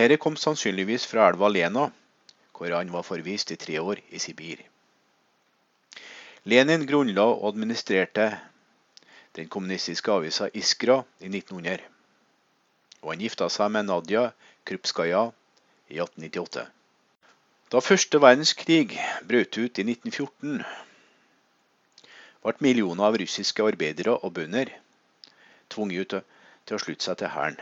Herre 0.00 0.16
kom 0.16 0.40
sannsynligvis 0.40 1.04
fra 1.10 1.28
elva 1.28 1.52
Lena, 1.52 1.90
hvor 2.56 2.72
han 2.72 2.88
var 2.96 3.04
forvist 3.04 3.52
i 3.52 3.60
tre 3.60 3.76
år 3.76 4.00
i 4.08 4.20
Sibir. 4.24 4.64
Lenin 6.48 6.88
grunnla 6.88 7.28
og 7.34 7.50
administrerte 7.52 8.30
den 9.36 9.48
kommunistiske 9.52 10.12
avisa 10.12 10.48
Iskra 10.54 11.02
i 11.20 11.28
1900. 11.28 11.82
Og 13.02 13.12
han 13.12 13.20
gifta 13.20 13.48
seg 13.52 13.70
med 13.74 13.88
Nadia 13.90 14.30
Krupskaja 14.66 15.26
i 15.92 16.00
1898. 16.00 16.64
Da 17.70 17.82
første 17.82 18.20
verdenskrig 18.22 18.96
brøt 19.28 19.58
ut 19.58 19.78
i 19.82 19.84
1914, 19.84 20.64
ble 22.46 22.54
millioner 22.62 23.08
av 23.08 23.18
russiske 23.18 23.64
arbeidere 23.66 24.14
og 24.16 24.36
bønder 24.38 24.70
tvunget 25.74 26.14
til 26.20 26.76
å 26.76 26.82
slutte 26.82 27.08
seg 27.08 27.18
til 27.20 27.32
hæren. 27.34 27.58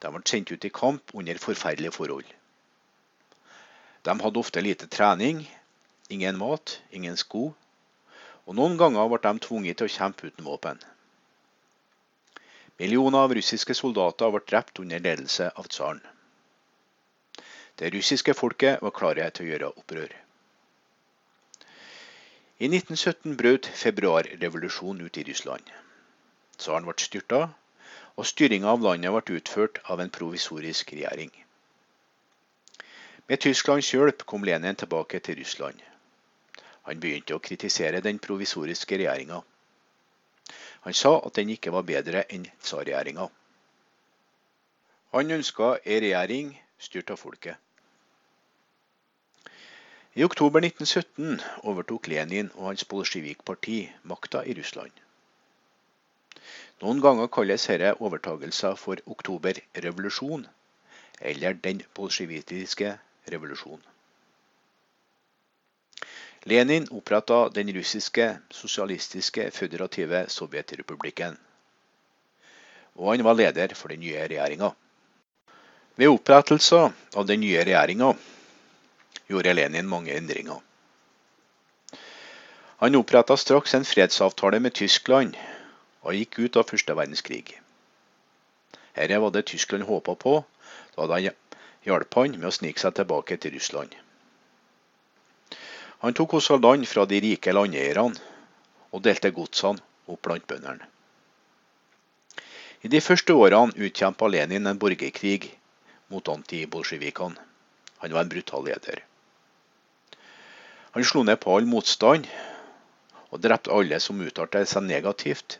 De 0.00 0.12
ble 0.14 0.22
sendt 0.30 0.52
ut 0.54 0.64
i 0.68 0.72
kamp 0.72 1.14
under 1.18 1.42
forferdelige 1.42 1.96
forhold. 1.98 2.28
De 4.06 4.14
hadde 4.22 4.38
ofte 4.38 4.62
lite 4.62 4.86
trening, 4.86 5.42
ingen 6.08 6.38
mat, 6.38 6.78
ingen 6.94 7.18
sko, 7.18 7.48
og 8.46 8.54
noen 8.54 8.76
ganger 8.78 9.08
ble 9.10 9.18
de 9.24 9.32
tvunget 9.46 9.78
til 9.78 9.88
å 9.88 9.94
kjempe 9.96 10.30
uten 10.30 10.46
våpen. 10.46 10.78
Millioner 12.78 13.24
av 13.24 13.34
russiske 13.34 13.74
soldater 13.74 14.30
ble 14.30 14.42
drept 14.46 14.78
under 14.82 15.02
ledelse 15.02 15.48
av 15.56 15.68
tsaren. 15.72 16.02
Det 17.76 17.90
russiske 17.92 18.34
folket 18.36 18.82
var 18.84 18.94
klare 18.96 19.26
til 19.30 19.46
å 19.46 19.50
gjøre 19.50 19.72
opprør. 19.80 20.12
I 22.56 22.68
1917 22.70 23.34
brøt 23.36 23.66
februarrevolusjonen 23.80 25.04
ut 25.04 25.18
i 25.20 25.26
Russland. 25.28 25.66
Tsaren 26.56 26.86
ble 26.88 26.94
styrta, 27.02 27.40
og 28.16 28.28
styringa 28.30 28.70
av 28.72 28.84
landet 28.84 29.12
ble 29.12 29.40
utført 29.40 29.82
av 29.92 30.00
en 30.00 30.12
provisorisk 30.12 30.94
regjering. 30.96 31.32
Med 33.28 33.42
Tysklands 33.42 33.90
hjelp 33.92 34.24
kom 34.24 34.44
Lenin 34.46 34.78
tilbake 34.78 35.20
til 35.20 35.36
Russland. 35.42 35.82
Han 36.86 37.00
begynte 37.02 37.34
å 37.34 37.42
kritisere 37.42 38.00
den 38.02 38.18
provisoriske 38.22 38.98
regjeringa. 39.00 39.40
Han 40.86 40.94
sa 40.94 41.16
at 41.18 41.34
den 41.38 41.50
ikke 41.50 41.72
var 41.74 41.86
bedre 41.86 42.22
enn 42.30 42.46
tsarregjeringa. 42.62 43.26
Han 45.16 45.32
ønska 45.38 45.72
ei 45.84 45.96
regjering 46.04 46.52
styrt 46.78 47.10
av 47.10 47.18
folket. 47.18 47.56
I 50.16 50.24
oktober 50.24 50.62
1917 50.64 51.42
overtok 51.72 52.06
Lenin 52.08 52.52
og 52.54 52.70
hans 52.70 52.86
bolsjevikparti 52.88 53.80
makta 54.12 54.44
i 54.48 54.54
Russland. 54.56 54.94
Noen 56.84 57.02
ganger 57.04 57.28
kalles 57.32 57.66
dette 57.68 57.90
overtagelser 57.98 58.78
for 58.80 59.02
oktoberrevolusjon, 59.16 60.46
eller 61.20 61.58
den 61.66 61.82
bolsjevikiske 61.98 62.94
revolusjon. 63.34 63.82
Lenin 66.46 66.86
oppretta 66.90 67.48
den 67.48 67.72
russiske 67.74 68.36
sosialistiske 68.54 69.48
føderative 69.50 70.26
sovjetrepublikken. 70.30 71.34
Og 72.94 73.10
han 73.10 73.24
var 73.26 73.34
leder 73.34 73.74
for 73.74 73.90
den 73.90 74.00
nye 74.00 74.20
regjeringa. 74.28 74.70
Ved 75.98 76.12
opprettelsen 76.12 76.94
av 77.16 77.26
den 77.26 77.42
nye 77.42 77.64
regjeringa 77.66 78.12
gjorde 79.26 79.56
Lenin 79.58 79.90
mange 79.90 80.14
endringer. 80.14 80.62
Han 82.78 82.94
oppretta 82.94 83.36
straks 83.36 83.74
en 83.74 83.84
fredsavtale 83.84 84.62
med 84.62 84.78
Tyskland 84.78 85.34
og 86.06 86.14
gikk 86.14 86.38
ut 86.38 86.62
av 86.62 86.70
første 86.70 86.94
verdenskrig. 86.94 87.56
Dette 88.94 89.18
var 89.18 89.34
det 89.34 89.48
Tyskland 89.50 89.90
håpa 89.90 90.14
på, 90.14 90.38
da 90.94 91.10
det 91.10 91.34
hjalp 91.90 92.20
han 92.22 92.38
med 92.38 92.52
å 92.54 92.54
snike 92.54 92.86
seg 92.86 93.00
tilbake 93.02 93.42
til 93.42 93.58
Russland. 93.58 93.90
Han 96.06 96.14
tok 96.14 96.36
også 96.38 96.60
land 96.62 96.86
fra 96.86 97.02
de 97.10 97.18
rike 97.18 97.50
landeierne 97.50 98.20
og 98.94 99.00
delte 99.02 99.32
godsene 99.34 99.82
opp 100.06 100.20
blant 100.22 100.44
bøndene. 100.46 100.86
I 102.86 102.90
de 102.92 103.00
første 103.02 103.34
årene 103.34 103.74
utkjempa 103.88 104.28
Lenin 104.30 104.70
en 104.70 104.78
borgerkrig 104.78 105.48
mot 106.14 106.30
antibolsjevikene. 106.30 107.34
Han 108.04 108.14
var 108.14 108.22
en 108.22 108.30
brutal 108.30 108.62
leder. 108.68 109.02
Han 110.94 111.08
slo 111.10 111.24
ned 111.26 111.42
på 111.42 111.56
all 111.56 111.66
motstand 111.66 112.30
og 113.32 113.42
drepte 113.42 113.74
alle 113.74 113.98
som 113.98 114.22
uttalte 114.22 114.62
seg 114.62 114.86
negativt 114.86 115.58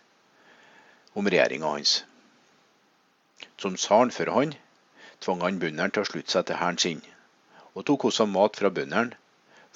om 1.18 1.26
regjeringa 1.26 1.74
hans. 1.74 1.98
Som 3.58 3.74
tsaren 3.74 4.14
før 4.14 4.36
han 4.38 4.54
tvang 5.26 5.42
han 5.42 5.58
bøndene 5.58 5.90
til 5.90 6.06
å 6.06 6.12
slutte 6.14 6.38
seg 6.38 6.46
til 6.46 6.62
hæren 6.62 6.78
sin, 6.78 7.06
og 7.74 7.90
tok 7.90 8.12
også 8.12 8.30
mat 8.30 8.62
fra 8.62 8.70
bøndene 8.70 9.18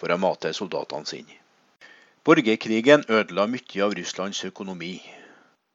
for 0.01 0.13
å 0.13 0.17
mate 0.17 0.55
soldatene 0.57 1.09
sine. 1.09 1.37
Borgerkrigen 2.25 3.05
ødela 3.09 3.47
mye 3.49 3.83
av 3.85 3.93
Russlands 3.97 4.41
økonomi. 4.49 4.95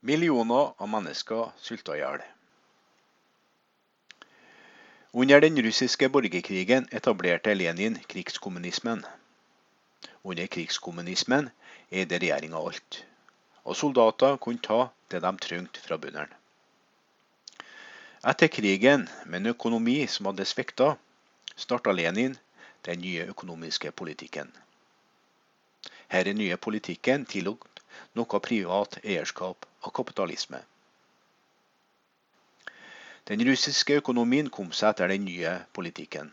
Millioner 0.06 0.74
av 0.82 0.90
mennesker 0.90 1.52
sulta 1.62 1.94
i 1.98 2.02
hjel. 2.02 2.24
Under 5.16 5.42
den 5.42 5.58
russiske 5.64 6.10
borgerkrigen 6.10 6.90
etablerte 6.92 7.54
Lenin 7.56 7.98
krigskommunismen. 8.12 9.06
Under 10.24 10.50
krigskommunismen 10.52 11.50
eide 11.90 12.20
regjeringa 12.20 12.60
alt, 12.60 13.04
og 13.64 13.78
soldater 13.80 14.38
kunne 14.42 14.66
ta 14.66 14.80
det 15.14 15.22
de 15.24 15.32
trengte 15.46 15.82
fra 15.82 15.98
bøndene. 16.02 16.42
Etter 18.26 18.50
krigen, 18.50 19.06
med 19.26 19.44
en 19.44 19.54
økonomi 19.54 20.00
som 20.10 20.26
hadde 20.32 20.48
svikta, 20.50 20.96
starta 21.56 21.94
Lenin 21.94 22.34
den 22.86 23.02
nye 23.02 23.26
økonomiske 23.32 23.92
politikken. 23.92 24.52
Her 26.08 26.28
er 26.30 26.38
nye 26.38 26.58
politikken 26.58 27.26
tillot 27.26 27.82
noe 28.16 28.40
privat 28.48 29.00
eierskap 29.04 29.66
av 29.82 29.94
kapitalisme. 30.00 30.62
Den 33.26 33.42
russiske 33.48 33.98
økonomien 34.02 34.52
kom 34.54 34.70
seg 34.72 34.92
etter 34.94 35.10
den 35.10 35.26
nye 35.26 35.56
politikken. 35.74 36.30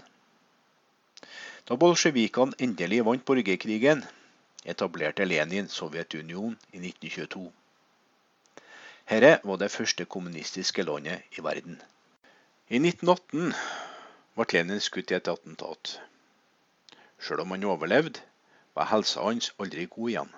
Da 1.64 1.78
bolsjevikene 1.80 2.58
endelig 2.66 3.00
vant 3.06 3.24
borgerkrigen, 3.24 4.02
etablerte 4.64 5.24
Lenin 5.24 5.70
Sovjetunionen 5.72 6.58
i 6.72 6.82
1922. 6.82 7.46
Dette 9.08 9.32
var 9.44 9.58
det 9.58 9.72
første 9.72 10.04
kommunistiske 10.04 10.84
landet 10.84 11.38
i 11.38 11.42
verden. 11.44 11.80
I 12.68 12.78
1918 12.78 13.54
ble 14.36 14.46
Lenin 14.52 14.80
skutt 14.80 15.10
i 15.10 15.18
et 15.18 15.32
attentat. 15.32 15.96
Selv 17.22 17.40
om 17.40 17.50
han 17.54 17.64
overlevde, 17.64 18.20
var 18.74 18.90
helsa 18.90 19.22
hans 19.22 19.52
aldri 19.62 19.86
god 19.86 20.08
igjen. 20.10 20.32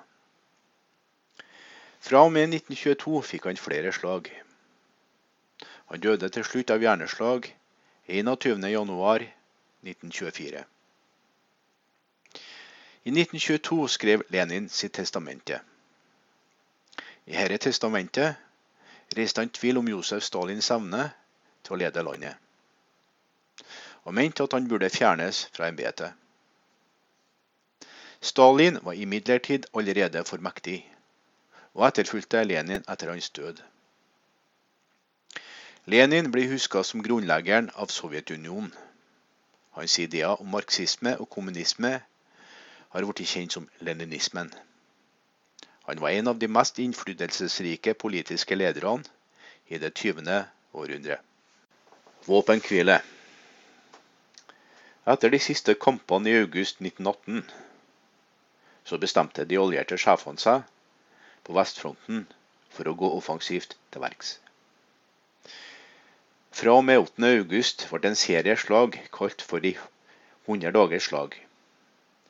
Fra 2.04 2.20
og 2.26 2.32
med 2.32 2.42
1922 2.52 3.22
fikk 3.24 3.44
han 3.48 3.56
flere 3.56 3.92
slag. 3.96 4.28
Han 5.88 6.00
døde 6.04 6.28
til 6.28 6.44
slutt 6.44 6.70
av 6.74 6.82
hjerneslag 6.84 7.48
21.1.1924. 8.08 10.64
I 13.04 13.10
1922 13.10 13.88
skrev 13.88 14.22
Lenin 14.32 14.68
sitt 14.68 14.92
testamente. 14.96 15.60
I 17.24 17.32
dette 17.32 17.58
testamentet 17.68 18.34
reiste 19.16 19.40
han 19.40 19.48
tvil 19.52 19.78
om 19.80 19.88
Josef 19.88 20.22
Stalins 20.24 20.70
evne 20.72 21.10
til 21.64 21.72
å 21.76 21.80
lede 21.80 22.02
landet, 22.04 22.34
og 24.04 24.14
mente 24.16 24.44
at 24.44 24.52
han 24.56 24.68
burde 24.68 24.92
fjernes 24.92 25.48
fra 25.56 25.68
embetet. 25.72 26.23
Stalin 28.24 28.78
var 28.82 28.92
imidlertid 28.92 29.66
allerede 29.76 30.24
for 30.24 30.40
mektig, 30.40 30.78
og 31.74 31.82
etterfulgte 31.90 32.40
Lenin 32.44 32.84
etter 32.88 33.10
hans 33.12 33.26
død. 33.36 33.58
Lenin 35.84 36.30
blir 36.32 36.48
huska 36.48 36.80
som 36.88 37.02
grunnleggeren 37.04 37.68
av 37.76 37.90
Sovjetunionen. 37.92 38.70
Hans 39.76 39.98
ideer 39.98 40.40
om 40.40 40.48
marxisme 40.48 41.12
og 41.20 41.28
kommunisme 41.34 41.90
har 42.94 43.04
blitt 43.10 43.28
kjent 43.28 43.52
som 43.58 43.66
leninismen. 43.84 44.48
Han 45.84 46.00
var 46.00 46.16
en 46.16 46.32
av 46.32 46.40
de 46.40 46.48
mest 46.48 46.80
innflytelsesrike 46.80 47.92
politiske 47.94 48.56
lederne 48.56 49.04
i 49.68 49.82
det 49.82 49.92
20. 50.00 50.38
århundre. 50.72 51.18
Våpenhvile. 52.24 52.96
Etter 55.04 55.28
de 55.36 55.42
siste 55.50 55.76
kampene 55.76 56.32
i 56.32 56.40
august 56.40 56.80
1918 56.80 57.44
så 58.84 58.98
bestemte 59.00 59.46
de 59.48 59.58
allierte 59.60 59.98
sjefene 60.00 60.40
seg 60.40 60.64
på 61.44 61.56
vestfronten 61.56 62.24
for 62.74 62.88
å 62.88 62.96
gå 62.98 63.10
offensivt 63.18 63.76
til 63.94 64.04
verks. 64.04 64.38
Fra 66.54 66.76
og 66.78 66.84
med 66.86 67.00
8. 67.02 67.30
august 67.40 67.86
ble 67.90 68.10
en 68.10 68.18
serie 68.18 68.54
slag 68.60 69.00
kalt 69.14 69.42
for 69.42 69.64
de 69.64 69.74
100 69.78 70.70
dagers 70.76 71.08
slag. 71.10 71.34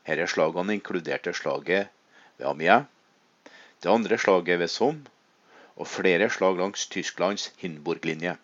Disse 0.07 0.31
slagene 0.33 0.79
inkluderte 0.79 1.35
slaget 1.37 1.91
ved 2.39 2.47
Amiens, 2.49 2.89
det 3.83 3.93
andre 3.93 4.17
slaget 4.19 4.63
ved 4.63 4.73
Somme 4.73 5.05
og 5.77 5.91
flere 5.91 6.31
slag 6.31 6.57
langs 6.61 6.87
Tysklands 6.89 7.51
Hindenburg-linje. 7.61 8.37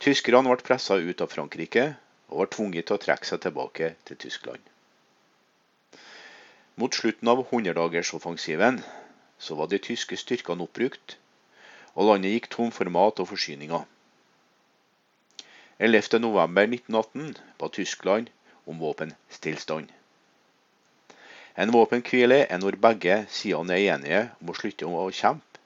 Tyskerne 0.00 0.52
ble 0.52 0.64
pressa 0.64 0.96
ut 0.96 1.24
av 1.24 1.32
Frankrike 1.32 1.86
og 2.30 2.44
var 2.44 2.50
tvunget 2.54 2.86
til 2.88 2.96
å 2.96 3.02
trekke 3.06 3.26
seg 3.26 3.42
tilbake 3.42 3.94
til 4.08 4.20
Tyskland. 4.22 4.62
Mot 6.80 6.94
slutten 6.94 7.28
av 7.28 7.42
hundredagersoffensiven 7.50 8.80
så 9.38 9.54
var 9.54 9.68
de 9.68 9.78
tyske 9.84 10.16
styrkene 10.16 10.64
oppbrukt, 10.64 11.18
og 11.92 12.06
landet 12.08 12.32
gikk 12.32 12.46
tom 12.54 12.70
for 12.72 12.88
mat 12.88 13.20
og 13.20 13.28
forsyninger. 13.28 13.82
11.11.1918 15.76 17.34
ba 17.60 17.68
Tyskland 17.68 18.30
om 18.64 18.80
våpenstillstand. 18.80 19.92
En 21.60 21.74
våpenhvile 21.76 22.46
er 22.46 22.62
når 22.64 22.80
begge 22.80 23.18
sidene 23.28 23.76
er 23.76 23.98
enige 23.98 24.24
om 24.40 24.54
å 24.54 24.56
slutte 24.56 24.88
å 24.88 25.04
kjempe, 25.20 25.60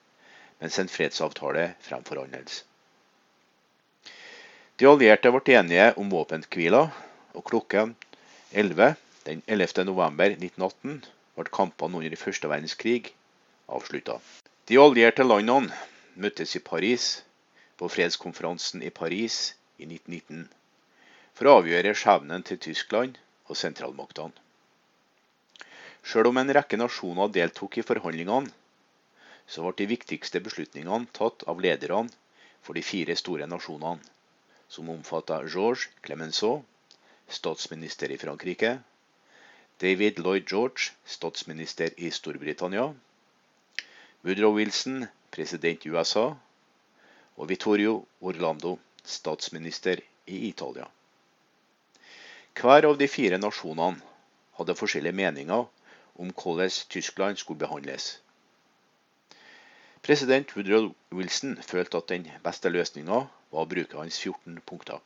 mens 0.58 0.80
en 0.82 0.90
fredsavtale 0.90 1.68
fremforhandles. 1.86 2.64
De 4.82 4.90
allierte 4.90 5.30
ble 5.30 5.58
enige 5.62 5.92
om 5.94 6.10
våpenhvila, 6.10 6.88
og 7.38 7.46
klokken 7.46 7.94
11 8.50 8.96
den 9.24 9.42
11. 9.46 9.84
november 9.88 10.34
1918 10.36 10.98
ble 11.36 11.52
kampene 11.58 12.00
under 12.00 12.16
første 12.20 12.50
verdenskrig 12.50 13.12
avslutta. 13.72 14.18
De 14.68 14.76
allierte 14.80 15.24
landene 15.24 15.72
møttes 16.20 16.54
i 16.58 16.62
Paris 16.64 17.06
på 17.80 17.88
fredskonferansen 17.90 18.84
i 18.84 18.92
Paris 18.94 19.38
i 19.80 19.88
1919 19.88 20.44
for 21.34 21.50
å 21.50 21.56
avgjøre 21.60 21.96
skjebnen 21.98 22.44
til 22.46 22.60
Tyskland 22.68 23.16
og 23.48 23.58
sentralmaktene. 23.58 24.36
Selv 26.04 26.30
om 26.30 26.38
en 26.38 26.52
rekke 26.52 26.78
nasjoner 26.78 27.32
deltok 27.32 27.80
i 27.80 27.86
forhandlingene, 27.88 28.52
så 29.48 29.64
ble 29.64 29.72
de 29.80 29.90
viktigste 29.90 30.40
beslutningene 30.44 31.08
tatt 31.16 31.44
av 31.48 31.60
lederne 31.64 32.12
for 32.64 32.76
de 32.76 32.84
fire 32.84 33.16
store 33.16 33.48
nasjonene, 33.48 34.04
som 34.68 34.88
omfatta 34.92 35.40
Georges 35.48 35.88
Clemenceau, 36.04 36.62
statsminister 37.28 38.12
i 38.12 38.20
Frankrike, 38.20 38.78
David 39.80 40.18
Lloyd 40.18 40.46
George, 40.46 40.92
statsminister 41.04 41.90
i 41.96 42.10
Storbritannia. 42.10 42.94
Woodrow 44.22 44.54
Wilson, 44.54 45.06
president 45.30 45.86
i 45.86 45.90
USA. 45.90 46.36
Og 47.36 47.48
Vittorio 47.48 48.04
Orlando, 48.20 48.78
statsminister 49.04 49.98
i 50.26 50.48
Italia. 50.48 50.86
Hver 52.54 52.86
av 52.86 52.98
de 53.00 53.08
fire 53.10 53.40
nasjonene 53.42 53.98
hadde 54.60 54.76
forskjellige 54.78 55.18
meninger 55.18 55.66
om 56.22 56.30
hvordan 56.30 56.70
Tyskland 56.94 57.42
skulle 57.42 57.58
behandles. 57.58 58.20
President 60.06 60.54
Woodrow 60.54 60.92
Wilson 61.10 61.58
følte 61.62 61.98
at 61.98 62.08
den 62.14 62.30
beste 62.44 62.70
løsninga 62.70 63.24
var 63.26 63.66
å 63.66 63.70
bruke 63.74 63.98
hans 63.98 64.20
14 64.22 64.60
punkter. 64.62 65.02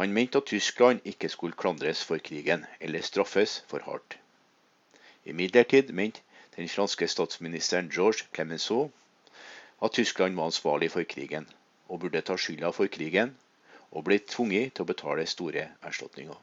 Han 0.00 0.12
mente 0.12 0.38
at 0.38 0.46
Tyskland 0.48 1.00
ikke 1.04 1.28
skulle 1.28 1.52
klandres 1.52 2.04
for 2.04 2.16
krigen 2.24 2.64
eller 2.80 3.02
straffes 3.04 3.64
for 3.68 3.84
hardt. 3.84 4.18
Imidlertid 5.24 5.92
mente 5.92 6.20
den 6.56 6.68
franske 6.68 7.08
statsministeren 7.08 7.90
Georges 7.92 8.24
Clemenceau 8.34 8.90
at 9.82 9.92
Tyskland 9.92 10.34
var 10.34 10.44
ansvarlig 10.48 10.90
for 10.90 11.04
krigen 11.04 11.48
og 11.88 12.00
burde 12.00 12.20
ta 12.20 12.36
skylda 12.36 12.70
for 12.72 12.86
krigen 12.86 13.34
og 13.90 14.04
ble 14.06 14.16
tvunget 14.24 14.72
til 14.72 14.86
å 14.86 14.88
betale 14.88 15.26
store 15.26 15.66
erstatninger. 15.90 16.38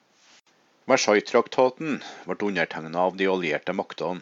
Versailles-traktaten 0.85 1.97
ble 2.27 2.37
undertegnet 2.49 2.99
av 3.05 3.17
de 3.17 3.25
allierte 3.31 3.73
maktene 3.73 4.21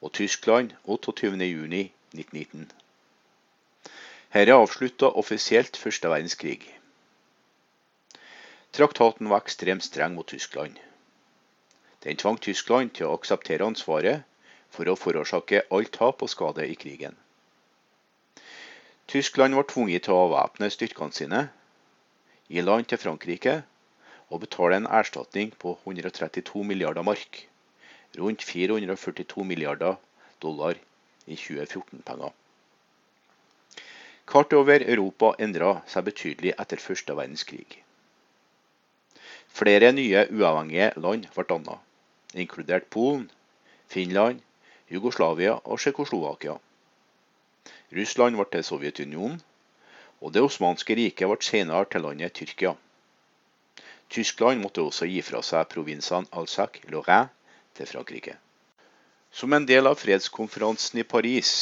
og 0.00 0.12
Tyskland 0.20 0.76
28.6.1919. 0.86 2.70
Dette 4.32 4.54
avslutta 4.54 5.10
offisielt 5.24 5.76
første 5.76 6.14
verdenskrig. 6.14 6.62
Traktaten 8.72 9.28
var 9.28 9.42
ekstremt 9.44 9.84
streng 9.84 10.14
mot 10.16 10.26
Tyskland. 10.26 10.78
Den 12.04 12.16
tvang 12.16 12.38
Tyskland 12.40 12.94
til 12.96 13.10
å 13.10 13.16
akseptere 13.18 13.66
ansvaret 13.68 14.22
for 14.72 14.88
å 14.88 14.94
forårsake 14.96 15.60
alt 15.76 15.92
tap 15.98 16.24
og 16.24 16.30
skade 16.32 16.64
i 16.64 16.78
krigen. 16.80 17.18
Tyskland 19.12 19.58
var 19.58 19.68
tvunget 19.68 20.06
til 20.06 20.16
å 20.16 20.22
avvæpne 20.24 20.70
styrkene 20.72 21.12
sine, 21.12 21.42
gi 22.48 22.64
land 22.64 22.88
til 22.88 23.02
Frankrike 23.04 23.58
og 24.32 24.40
betale 24.46 24.80
en 24.80 24.88
erstatning 25.02 25.52
på 25.60 25.76
132 25.84 26.64
milliarder 26.72 27.04
mark, 27.04 27.44
rundt 28.16 28.48
442 28.54 29.44
milliarder 29.52 30.00
dollar 30.40 30.80
i 31.28 31.36
2014-penger. 31.36 32.32
Kartet 34.24 34.60
over 34.64 34.88
Europa 34.96 35.36
endra 35.38 35.74
seg 35.84 36.08
betydelig 36.08 36.56
etter 36.56 36.80
første 36.80 37.20
verdenskrig. 37.20 37.82
Flere 39.52 39.92
nye 39.92 40.26
uavhengige 40.32 40.92
land 40.96 41.26
ble 41.34 41.44
dannet, 41.48 41.80
inkludert 42.34 42.86
Polen, 42.94 43.26
Finland, 43.92 44.40
Jugoslavia 44.88 45.58
og 45.64 45.80
Tsjekkoslovakia. 45.80 46.54
Russland 47.98 48.38
ble 48.38 48.46
til 48.52 48.64
Sovjetunionen, 48.64 49.42
og 50.22 50.32
Det 50.32 50.42
osmanske 50.46 50.96
riket 50.96 51.28
ble 51.28 51.36
senere 51.44 51.84
til 51.92 52.04
landet 52.06 52.32
Tyrkia. 52.38 52.72
Tyskland 54.12 54.60
måtte 54.62 54.84
også 54.84 55.08
gi 55.08 55.20
fra 55.24 55.42
seg 55.44 55.68
provinsene 55.72 56.28
Alsac-Lorraine 56.32 57.28
til 57.76 57.88
Frankrike. 57.92 58.38
Som 59.32 59.52
en 59.56 59.68
del 59.68 59.88
av 59.88 59.96
fredskonferansen 60.00 61.00
i 61.00 61.08
Paris 61.14 61.52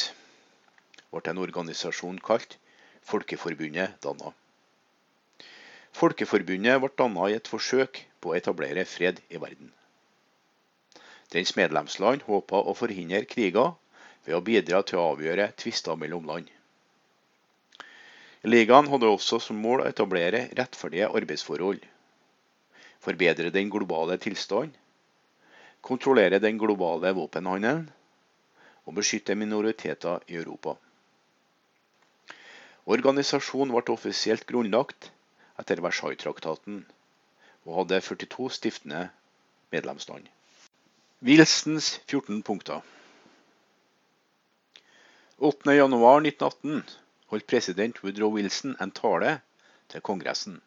ble 1.10 1.22
en 1.30 1.42
organisasjon 1.42 2.18
kalt 2.22 2.56
Folkeforbundet 3.10 3.98
danna. 4.02 4.34
Folkeforbundet 5.98 6.78
ble 6.82 6.90
danna 7.00 7.26
i 7.30 7.34
et 7.36 7.48
forsøk 7.50 7.98
på 8.22 8.30
å 8.30 8.36
etablere 8.38 8.84
fred 8.86 9.18
i 9.28 9.40
verden. 9.42 9.72
Dens 11.34 11.52
medlemsland 11.58 12.22
håpa 12.26 12.60
å 12.70 12.74
forhindre 12.78 13.24
kriger 13.30 13.72
ved 14.26 14.36
å 14.36 14.42
bidra 14.46 14.82
til 14.86 15.00
å 15.00 15.08
avgjøre 15.14 15.50
tvister 15.62 15.98
mellom 15.98 16.26
land. 16.30 16.48
Ligaen 18.46 18.88
hadde 18.88 19.10
også 19.10 19.38
som 19.44 19.58
mål 19.60 19.82
å 19.82 19.88
etablere 19.90 20.46
rettferdige 20.56 21.10
arbeidsforhold, 21.10 21.82
forbedre 23.04 23.52
den 23.52 23.68
globale 23.72 24.16
tilstand, 24.22 24.72
kontrollere 25.84 26.40
den 26.40 26.58
globale 26.60 27.12
våpenhandelen 27.16 27.86
og 28.86 28.96
beskytte 28.96 29.36
minoriteter 29.36 30.24
i 30.32 30.38
Europa. 30.40 30.76
Organisasjonen 32.90 33.74
ble 33.74 33.94
offisielt 33.94 34.46
grunnlagt 34.48 35.10
etter 35.60 35.82
Versailles-traktaten 35.84 36.82
og 37.66 37.76
hadde 37.80 38.00
42 38.00 38.50
stiftende 38.56 39.08
medlemsland. 39.72 40.26
Wilsons 41.22 41.92
14 42.08 42.42
punkter. 42.42 42.80
8.1.1918 45.40 46.82
holdt 47.32 47.46
president 47.46 48.02
Woodrow 48.04 48.32
Wilson 48.34 48.76
en 48.80 48.92
tale 48.92 49.38
til 49.88 50.02
Kongressen 50.04 50.60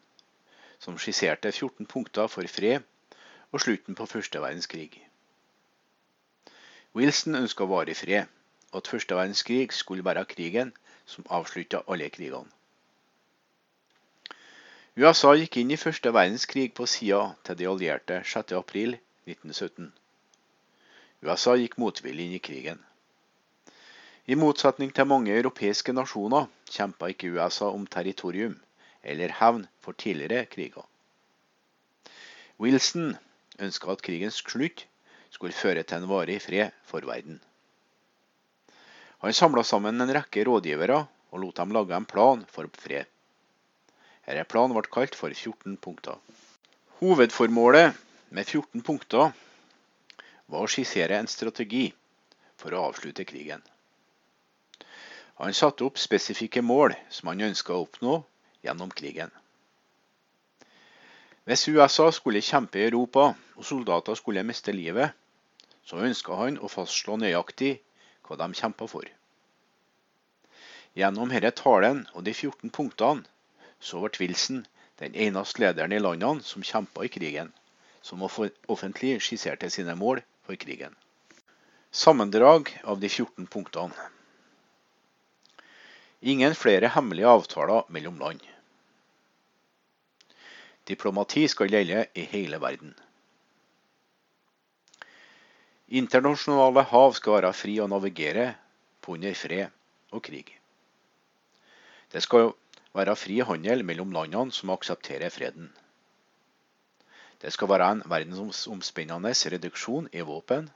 som 0.84 0.98
skisserte 0.98 1.52
14 1.52 1.86
punkter 1.86 2.26
for 2.28 2.46
fred 2.50 2.82
og 3.52 3.60
slutten 3.62 3.94
på 3.94 4.06
første 4.06 4.40
verdenskrig. 4.42 4.90
Wilson 6.94 7.34
ønska 7.34 7.64
varig 7.64 7.96
fred, 7.96 8.26
og 8.72 8.82
at 8.82 8.90
første 8.90 9.14
verdenskrig 9.14 9.72
skulle 9.72 10.04
være 10.04 10.24
krigen 10.24 10.72
som 11.06 11.26
avslutta 11.30 11.80
alle 11.88 12.10
krigene. 12.10 12.50
USA 14.94 15.32
gikk 15.34 15.56
inn 15.58 15.72
i 15.74 15.76
første 15.80 16.10
verdenskrig 16.14 16.68
på 16.78 16.84
sida 16.86 17.32
til 17.42 17.56
de 17.58 17.64
allierte 17.66 18.20
6.4.1917. 18.30 19.88
USA 21.26 21.54
gikk 21.58 21.72
motvillig 21.82 22.26
inn 22.28 22.34
i 22.36 22.38
krigen. 22.38 22.78
I 24.30 24.36
motsetning 24.38 24.92
til 24.94 25.08
mange 25.10 25.34
europeiske 25.34 25.90
nasjoner 25.96 26.46
kjempa 26.70 27.08
ikke 27.10 27.32
USA 27.34 27.72
om 27.74 27.88
territorium 27.90 28.54
eller 29.02 29.34
hevn 29.40 29.64
for 29.82 29.98
tidligere 29.98 30.46
kriger. 30.52 30.86
Wilson 32.62 33.16
ønska 33.58 33.90
at 33.96 34.04
krigens 34.06 34.38
slutt 34.46 34.84
skulle 35.34 35.58
føre 35.58 35.82
til 35.82 36.04
en 36.04 36.10
varig 36.12 36.38
fred 36.44 36.70
for 36.86 37.02
verden. 37.02 37.40
Han 39.26 39.34
samla 39.34 39.66
sammen 39.66 39.98
en 39.98 40.14
rekke 40.20 40.46
rådgivere 40.46 41.00
og 41.34 41.42
lot 41.42 41.58
dem 41.58 41.74
lage 41.74 41.98
en 41.98 42.06
plan 42.06 42.46
for 42.46 42.70
fred. 42.78 43.10
Denne 44.24 44.44
planen 44.48 44.72
ble 44.76 44.88
kalt 44.88 45.16
for 45.18 45.32
14 45.32 45.76
punkter. 45.84 46.16
Hovedformålet 47.00 47.96
med 48.32 48.48
14 48.48 48.80
punkter 48.86 49.32
var 50.48 50.64
å 50.64 50.70
skissere 50.70 51.18
en 51.18 51.28
strategi 51.28 51.90
for 52.56 52.72
å 52.72 52.86
avslutte 52.88 53.26
krigen. 53.28 53.62
Han 55.42 55.56
satte 55.56 55.84
opp 55.84 55.98
spesifikke 55.98 56.62
mål 56.62 56.94
som 57.10 57.32
han 57.32 57.42
ønska 57.50 57.74
å 57.74 57.82
oppnå 57.84 58.20
gjennom 58.64 58.92
krigen. 58.94 59.32
Hvis 61.44 61.66
USA 61.68 62.06
skulle 62.14 62.40
kjempe 62.40 62.80
i 62.80 62.86
Europa 62.86 63.34
og 63.58 63.66
soldater 63.68 64.16
skulle 64.16 64.46
miste 64.46 64.72
livet, 64.72 65.12
så 65.84 66.00
ønska 66.00 66.38
han 66.38 66.56
å 66.56 66.70
fastslå 66.72 67.18
nøyaktig 67.20 67.74
hva 68.24 68.38
de 68.40 68.48
kjempa 68.56 68.88
for. 68.88 69.04
Gjennom 70.96 71.28
denne 71.28 71.50
talen 71.52 72.06
og 72.14 72.24
de 72.24 72.32
14 72.32 72.72
punktene 72.72 73.28
så 73.84 74.00
ble 74.00 74.16
Wilson 74.22 74.64
den 75.02 75.14
eneste 75.26 75.60
lederen 75.60 75.92
i 75.92 76.00
landene 76.00 76.44
som 76.46 76.64
kjempa 76.64 77.04
i 77.04 77.12
krigen, 77.12 77.52
som 78.00 78.24
offentlig 78.24 79.18
skisserte 79.20 79.68
sine 79.70 79.96
mål 80.00 80.22
for 80.46 80.56
krigen. 80.60 80.94
Sammendrag 81.94 82.72
av 82.84 83.00
de 83.00 83.08
14 83.08 83.46
punktene. 83.46 84.08
Ingen 86.24 86.56
flere 86.56 86.88
hemmelige 86.94 87.28
avtaler 87.28 87.84
mellom 87.92 88.16
land. 88.18 88.40
Diplomati 90.88 91.44
skal 91.48 91.72
gjelde 91.72 92.06
i 92.16 92.24
hele 92.32 92.60
verden. 92.60 92.94
Internasjonale 95.94 96.86
hav 96.88 97.12
skal 97.16 97.38
være 97.38 97.52
fri 97.56 97.76
å 97.80 97.88
navigere 97.88 98.54
på 99.04 99.18
under 99.18 99.36
fred 99.36 99.68
og 100.16 100.24
krig. 100.24 100.48
Det 102.12 102.22
skal 102.24 102.54
være 102.94 103.16
fri 103.18 103.40
handel 103.42 103.82
mellom 103.86 104.12
landene 104.14 104.54
som 104.54 104.70
aksepterer 104.74 105.32
freden. 105.34 105.70
Det 107.42 107.52
skal 107.52 107.68
være 107.68 107.90
en 107.92 108.02
verdensomspennende 108.08 109.32
reduksjon 109.54 110.08
i 110.12 110.22
våpen 110.24 110.70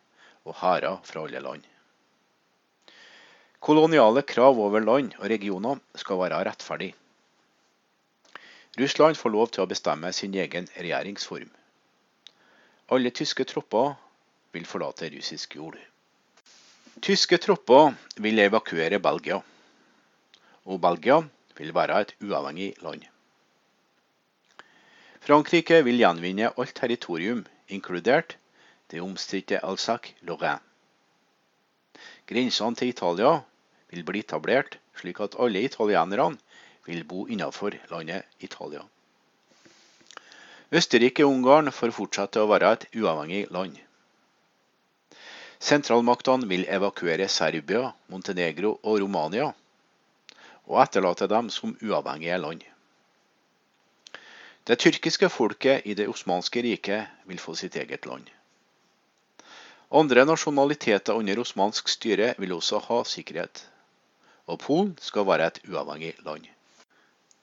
og 0.44 0.57
hærer 0.61 0.98
fra 1.04 1.22
alle 1.24 1.40
land. 1.40 1.62
Koloniale 3.61 4.22
krav 4.22 4.59
over 4.61 4.81
land 4.81 5.14
og 5.18 5.31
regioner 5.31 5.78
skal 5.94 6.18
være 6.20 6.42
rettferdig. 6.50 6.90
Russland 8.78 9.16
får 9.18 9.35
lov 9.35 9.48
til 9.50 9.64
å 9.64 9.70
bestemme 9.70 10.12
sin 10.12 10.35
egen 10.35 10.68
regjeringsform. 10.76 11.48
Alle 12.94 13.11
tyske 13.11 13.44
tropper 13.44 13.96
vil 14.54 14.66
forlate 14.66 15.11
russisk 15.14 15.57
jord. 15.59 15.78
Tyske 17.02 17.38
tropper 17.42 17.96
vil 18.22 18.38
evakuere 18.42 19.00
Belgia, 19.02 19.40
og 20.64 20.81
Belgia 20.81 21.18
vil 21.58 21.74
være 21.74 22.00
et 22.00 22.14
uavhengig 22.22 22.72
land. 22.82 23.04
Frankrike 25.20 25.82
vil 25.84 25.98
gjenvinne 26.00 26.52
alt 26.56 26.74
territorium, 26.74 27.44
inkludert 27.68 28.36
det 28.90 29.02
omstridte 29.04 29.60
Alsac-Lorraine. 29.60 30.62
Grensene 32.28 32.76
til 32.76 32.92
Italia 32.92 33.32
vil 33.90 34.04
bli 34.04 34.22
etablert, 34.24 34.78
slik 34.96 35.20
at 35.24 35.36
alle 35.40 35.64
italienerne 35.64 36.38
vil 36.86 37.04
bo 37.04 37.26
innenfor 37.26 37.76
landet 37.90 38.24
Italia. 38.40 38.84
Østerrike-Ungarn 40.68 41.72
får 41.72 41.94
fortsette 41.96 42.40
å 42.40 42.48
være 42.50 42.72
et 42.76 42.88
uavhengig 43.00 43.46
land. 43.52 43.76
Sentralmaktene 45.58 46.46
vil 46.48 46.66
evakuere 46.70 47.28
Serbia, 47.32 47.88
Montenegro 48.12 48.76
og 48.82 49.00
Romania, 49.02 49.48
og 50.68 50.83
etterlate 50.85 51.28
dem 51.33 51.48
som 51.50 51.76
uavhengige 51.83 52.38
land. 52.38 52.64
Det 54.68 54.76
tyrkiske 54.78 55.31
folket 55.33 55.87
i 55.88 55.94
det 55.96 56.09
osmanske 56.12 56.62
riket 56.62 57.09
vil 57.24 57.40
få 57.40 57.54
sitt 57.57 57.76
eget 57.81 58.07
land. 58.07 58.26
Andre 59.88 60.26
nasjonaliteter 60.28 61.16
under 61.16 61.40
osmansk 61.40 61.88
styre 61.88 62.35
vil 62.38 62.52
også 62.52 62.83
ha 62.85 62.98
sikkerhet. 63.09 63.62
Og 64.46 64.61
Polen 64.61 64.92
skal 65.00 65.24
være 65.24 65.46
et 65.48 65.61
uavhengig 65.68 66.12
land. 66.26 66.44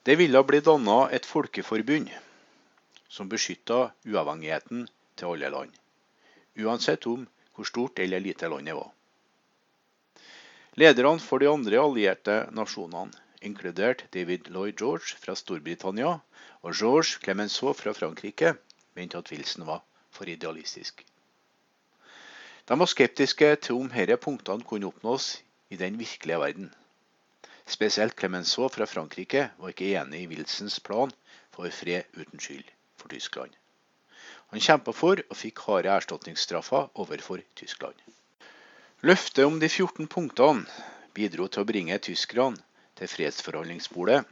Det 0.06 0.14
ville 0.18 0.42
bli 0.46 0.60
danna 0.62 1.08
et 1.10 1.26
folkeforbund 1.26 2.12
som 3.10 3.28
beskytta 3.28 3.88
uavhengigheten 4.06 4.86
til 5.18 5.32
alle 5.32 5.50
land, 5.50 5.72
uansett 6.62 7.06
om 7.10 7.26
hvor 7.56 7.66
stort 7.66 7.98
eller 7.98 8.22
lite 8.22 8.46
landet 8.52 8.78
var. 8.78 8.92
Lederne 10.76 11.22
for 11.24 11.40
de 11.40 11.46
andre 11.48 11.78
allierte 11.80 12.34
nasjonene 12.52 13.16
inkludert 13.48 14.02
David 14.12 14.50
Lloyd 14.52 14.76
George 14.76 15.16
fra 15.16 15.32
Storbritannia 15.32 16.10
og 16.60 16.74
Georges 16.76 17.14
Clemenceau 17.22 17.72
fra 17.72 17.94
Frankrike, 17.96 18.50
mente 18.92 19.16
at 19.16 19.30
Wilson 19.32 19.64
var 19.64 19.80
for 20.12 20.28
idealistisk. 20.28 21.00
De 22.68 22.76
var 22.82 22.90
skeptiske 22.92 23.48
til 23.64 23.80
om 23.80 23.88
disse 23.88 24.18
punktene 24.26 24.68
kunne 24.68 24.90
oppnås 24.90 25.30
i 25.72 25.80
den 25.80 25.96
virkelige 25.96 26.42
verden. 26.44 26.68
Spesielt 27.64 28.18
Clemenceau 28.20 28.68
fra 28.68 28.84
Frankrike 28.84 29.46
var 29.56 29.72
ikke 29.72 29.94
enig 29.96 30.26
i 30.26 30.28
Wilsons 30.34 30.76
plan 30.80 31.14
for 31.56 31.72
fred 31.72 32.04
uten 32.20 32.36
skyld 32.36 32.68
for 33.00 33.08
Tyskland. 33.08 33.56
Han 34.52 34.60
kjempa 34.60 34.92
for 34.92 35.24
og 35.24 35.40
fikk 35.40 35.64
harde 35.70 35.96
erstatningsstraffer 35.96 36.92
overfor 37.00 37.40
Tyskland. 37.56 37.96
Løftet 39.06 39.44
om 39.46 39.60
de 39.62 39.68
14 39.70 40.08
punktene 40.10 40.64
bidro 41.14 41.44
til 41.46 41.62
å 41.62 41.66
bringe 41.68 41.96
tyskerne 42.02 42.58
til 42.98 43.10
fredsforhandlingsbordet 43.12 44.24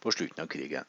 på 0.00 0.12
slutten 0.14 0.44
av 0.44 0.48
krigen. 0.54 0.86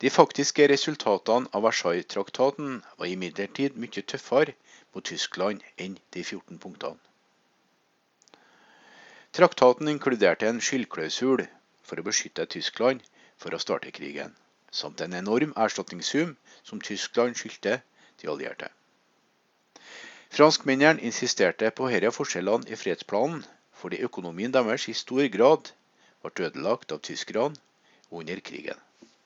De 0.00 0.12
faktiske 0.14 0.68
resultatene 0.72 1.50
av 1.52 1.66
Versailles-traktaten 1.66 2.78
var 3.02 3.10
imidlertid 3.10 3.76
mye 3.82 4.04
tøffere 4.12 4.54
mot 4.94 5.04
Tyskland 5.10 5.66
enn 5.76 5.98
de 6.16 6.24
14 6.24 6.62
punktene. 6.64 6.96
Traktaten 9.36 9.92
inkluderte 9.92 10.48
en 10.48 10.64
skyldklausul 10.64 11.44
for 11.82 12.00
å 12.00 12.08
beskytte 12.08 12.48
Tyskland 12.56 13.04
for 13.36 13.52
å 13.52 13.60
starte 13.66 13.92
krigen, 14.00 14.32
samt 14.72 15.04
en 15.04 15.20
enorm 15.20 15.52
erstatningssum 15.66 16.36
som 16.62 16.80
Tyskland 16.80 17.36
skyldte 17.36 17.82
de 18.22 18.32
allierte. 18.32 18.72
Franskmennene 20.28 21.02
insisterte 21.08 21.70
på 21.74 21.88
disse 21.92 22.12
forskjellene 22.16 22.68
i 22.68 22.76
fredsplanen 22.78 23.44
fordi 23.78 24.02
økonomien 24.08 24.52
deres 24.52 24.88
i 24.90 24.96
stor 25.00 25.24
grad 25.32 25.72
ble 26.24 26.48
ødelagt 26.48 26.92
av 26.92 27.00
tyskerne 27.08 27.56
under 28.10 28.40
krigen. 28.50 28.78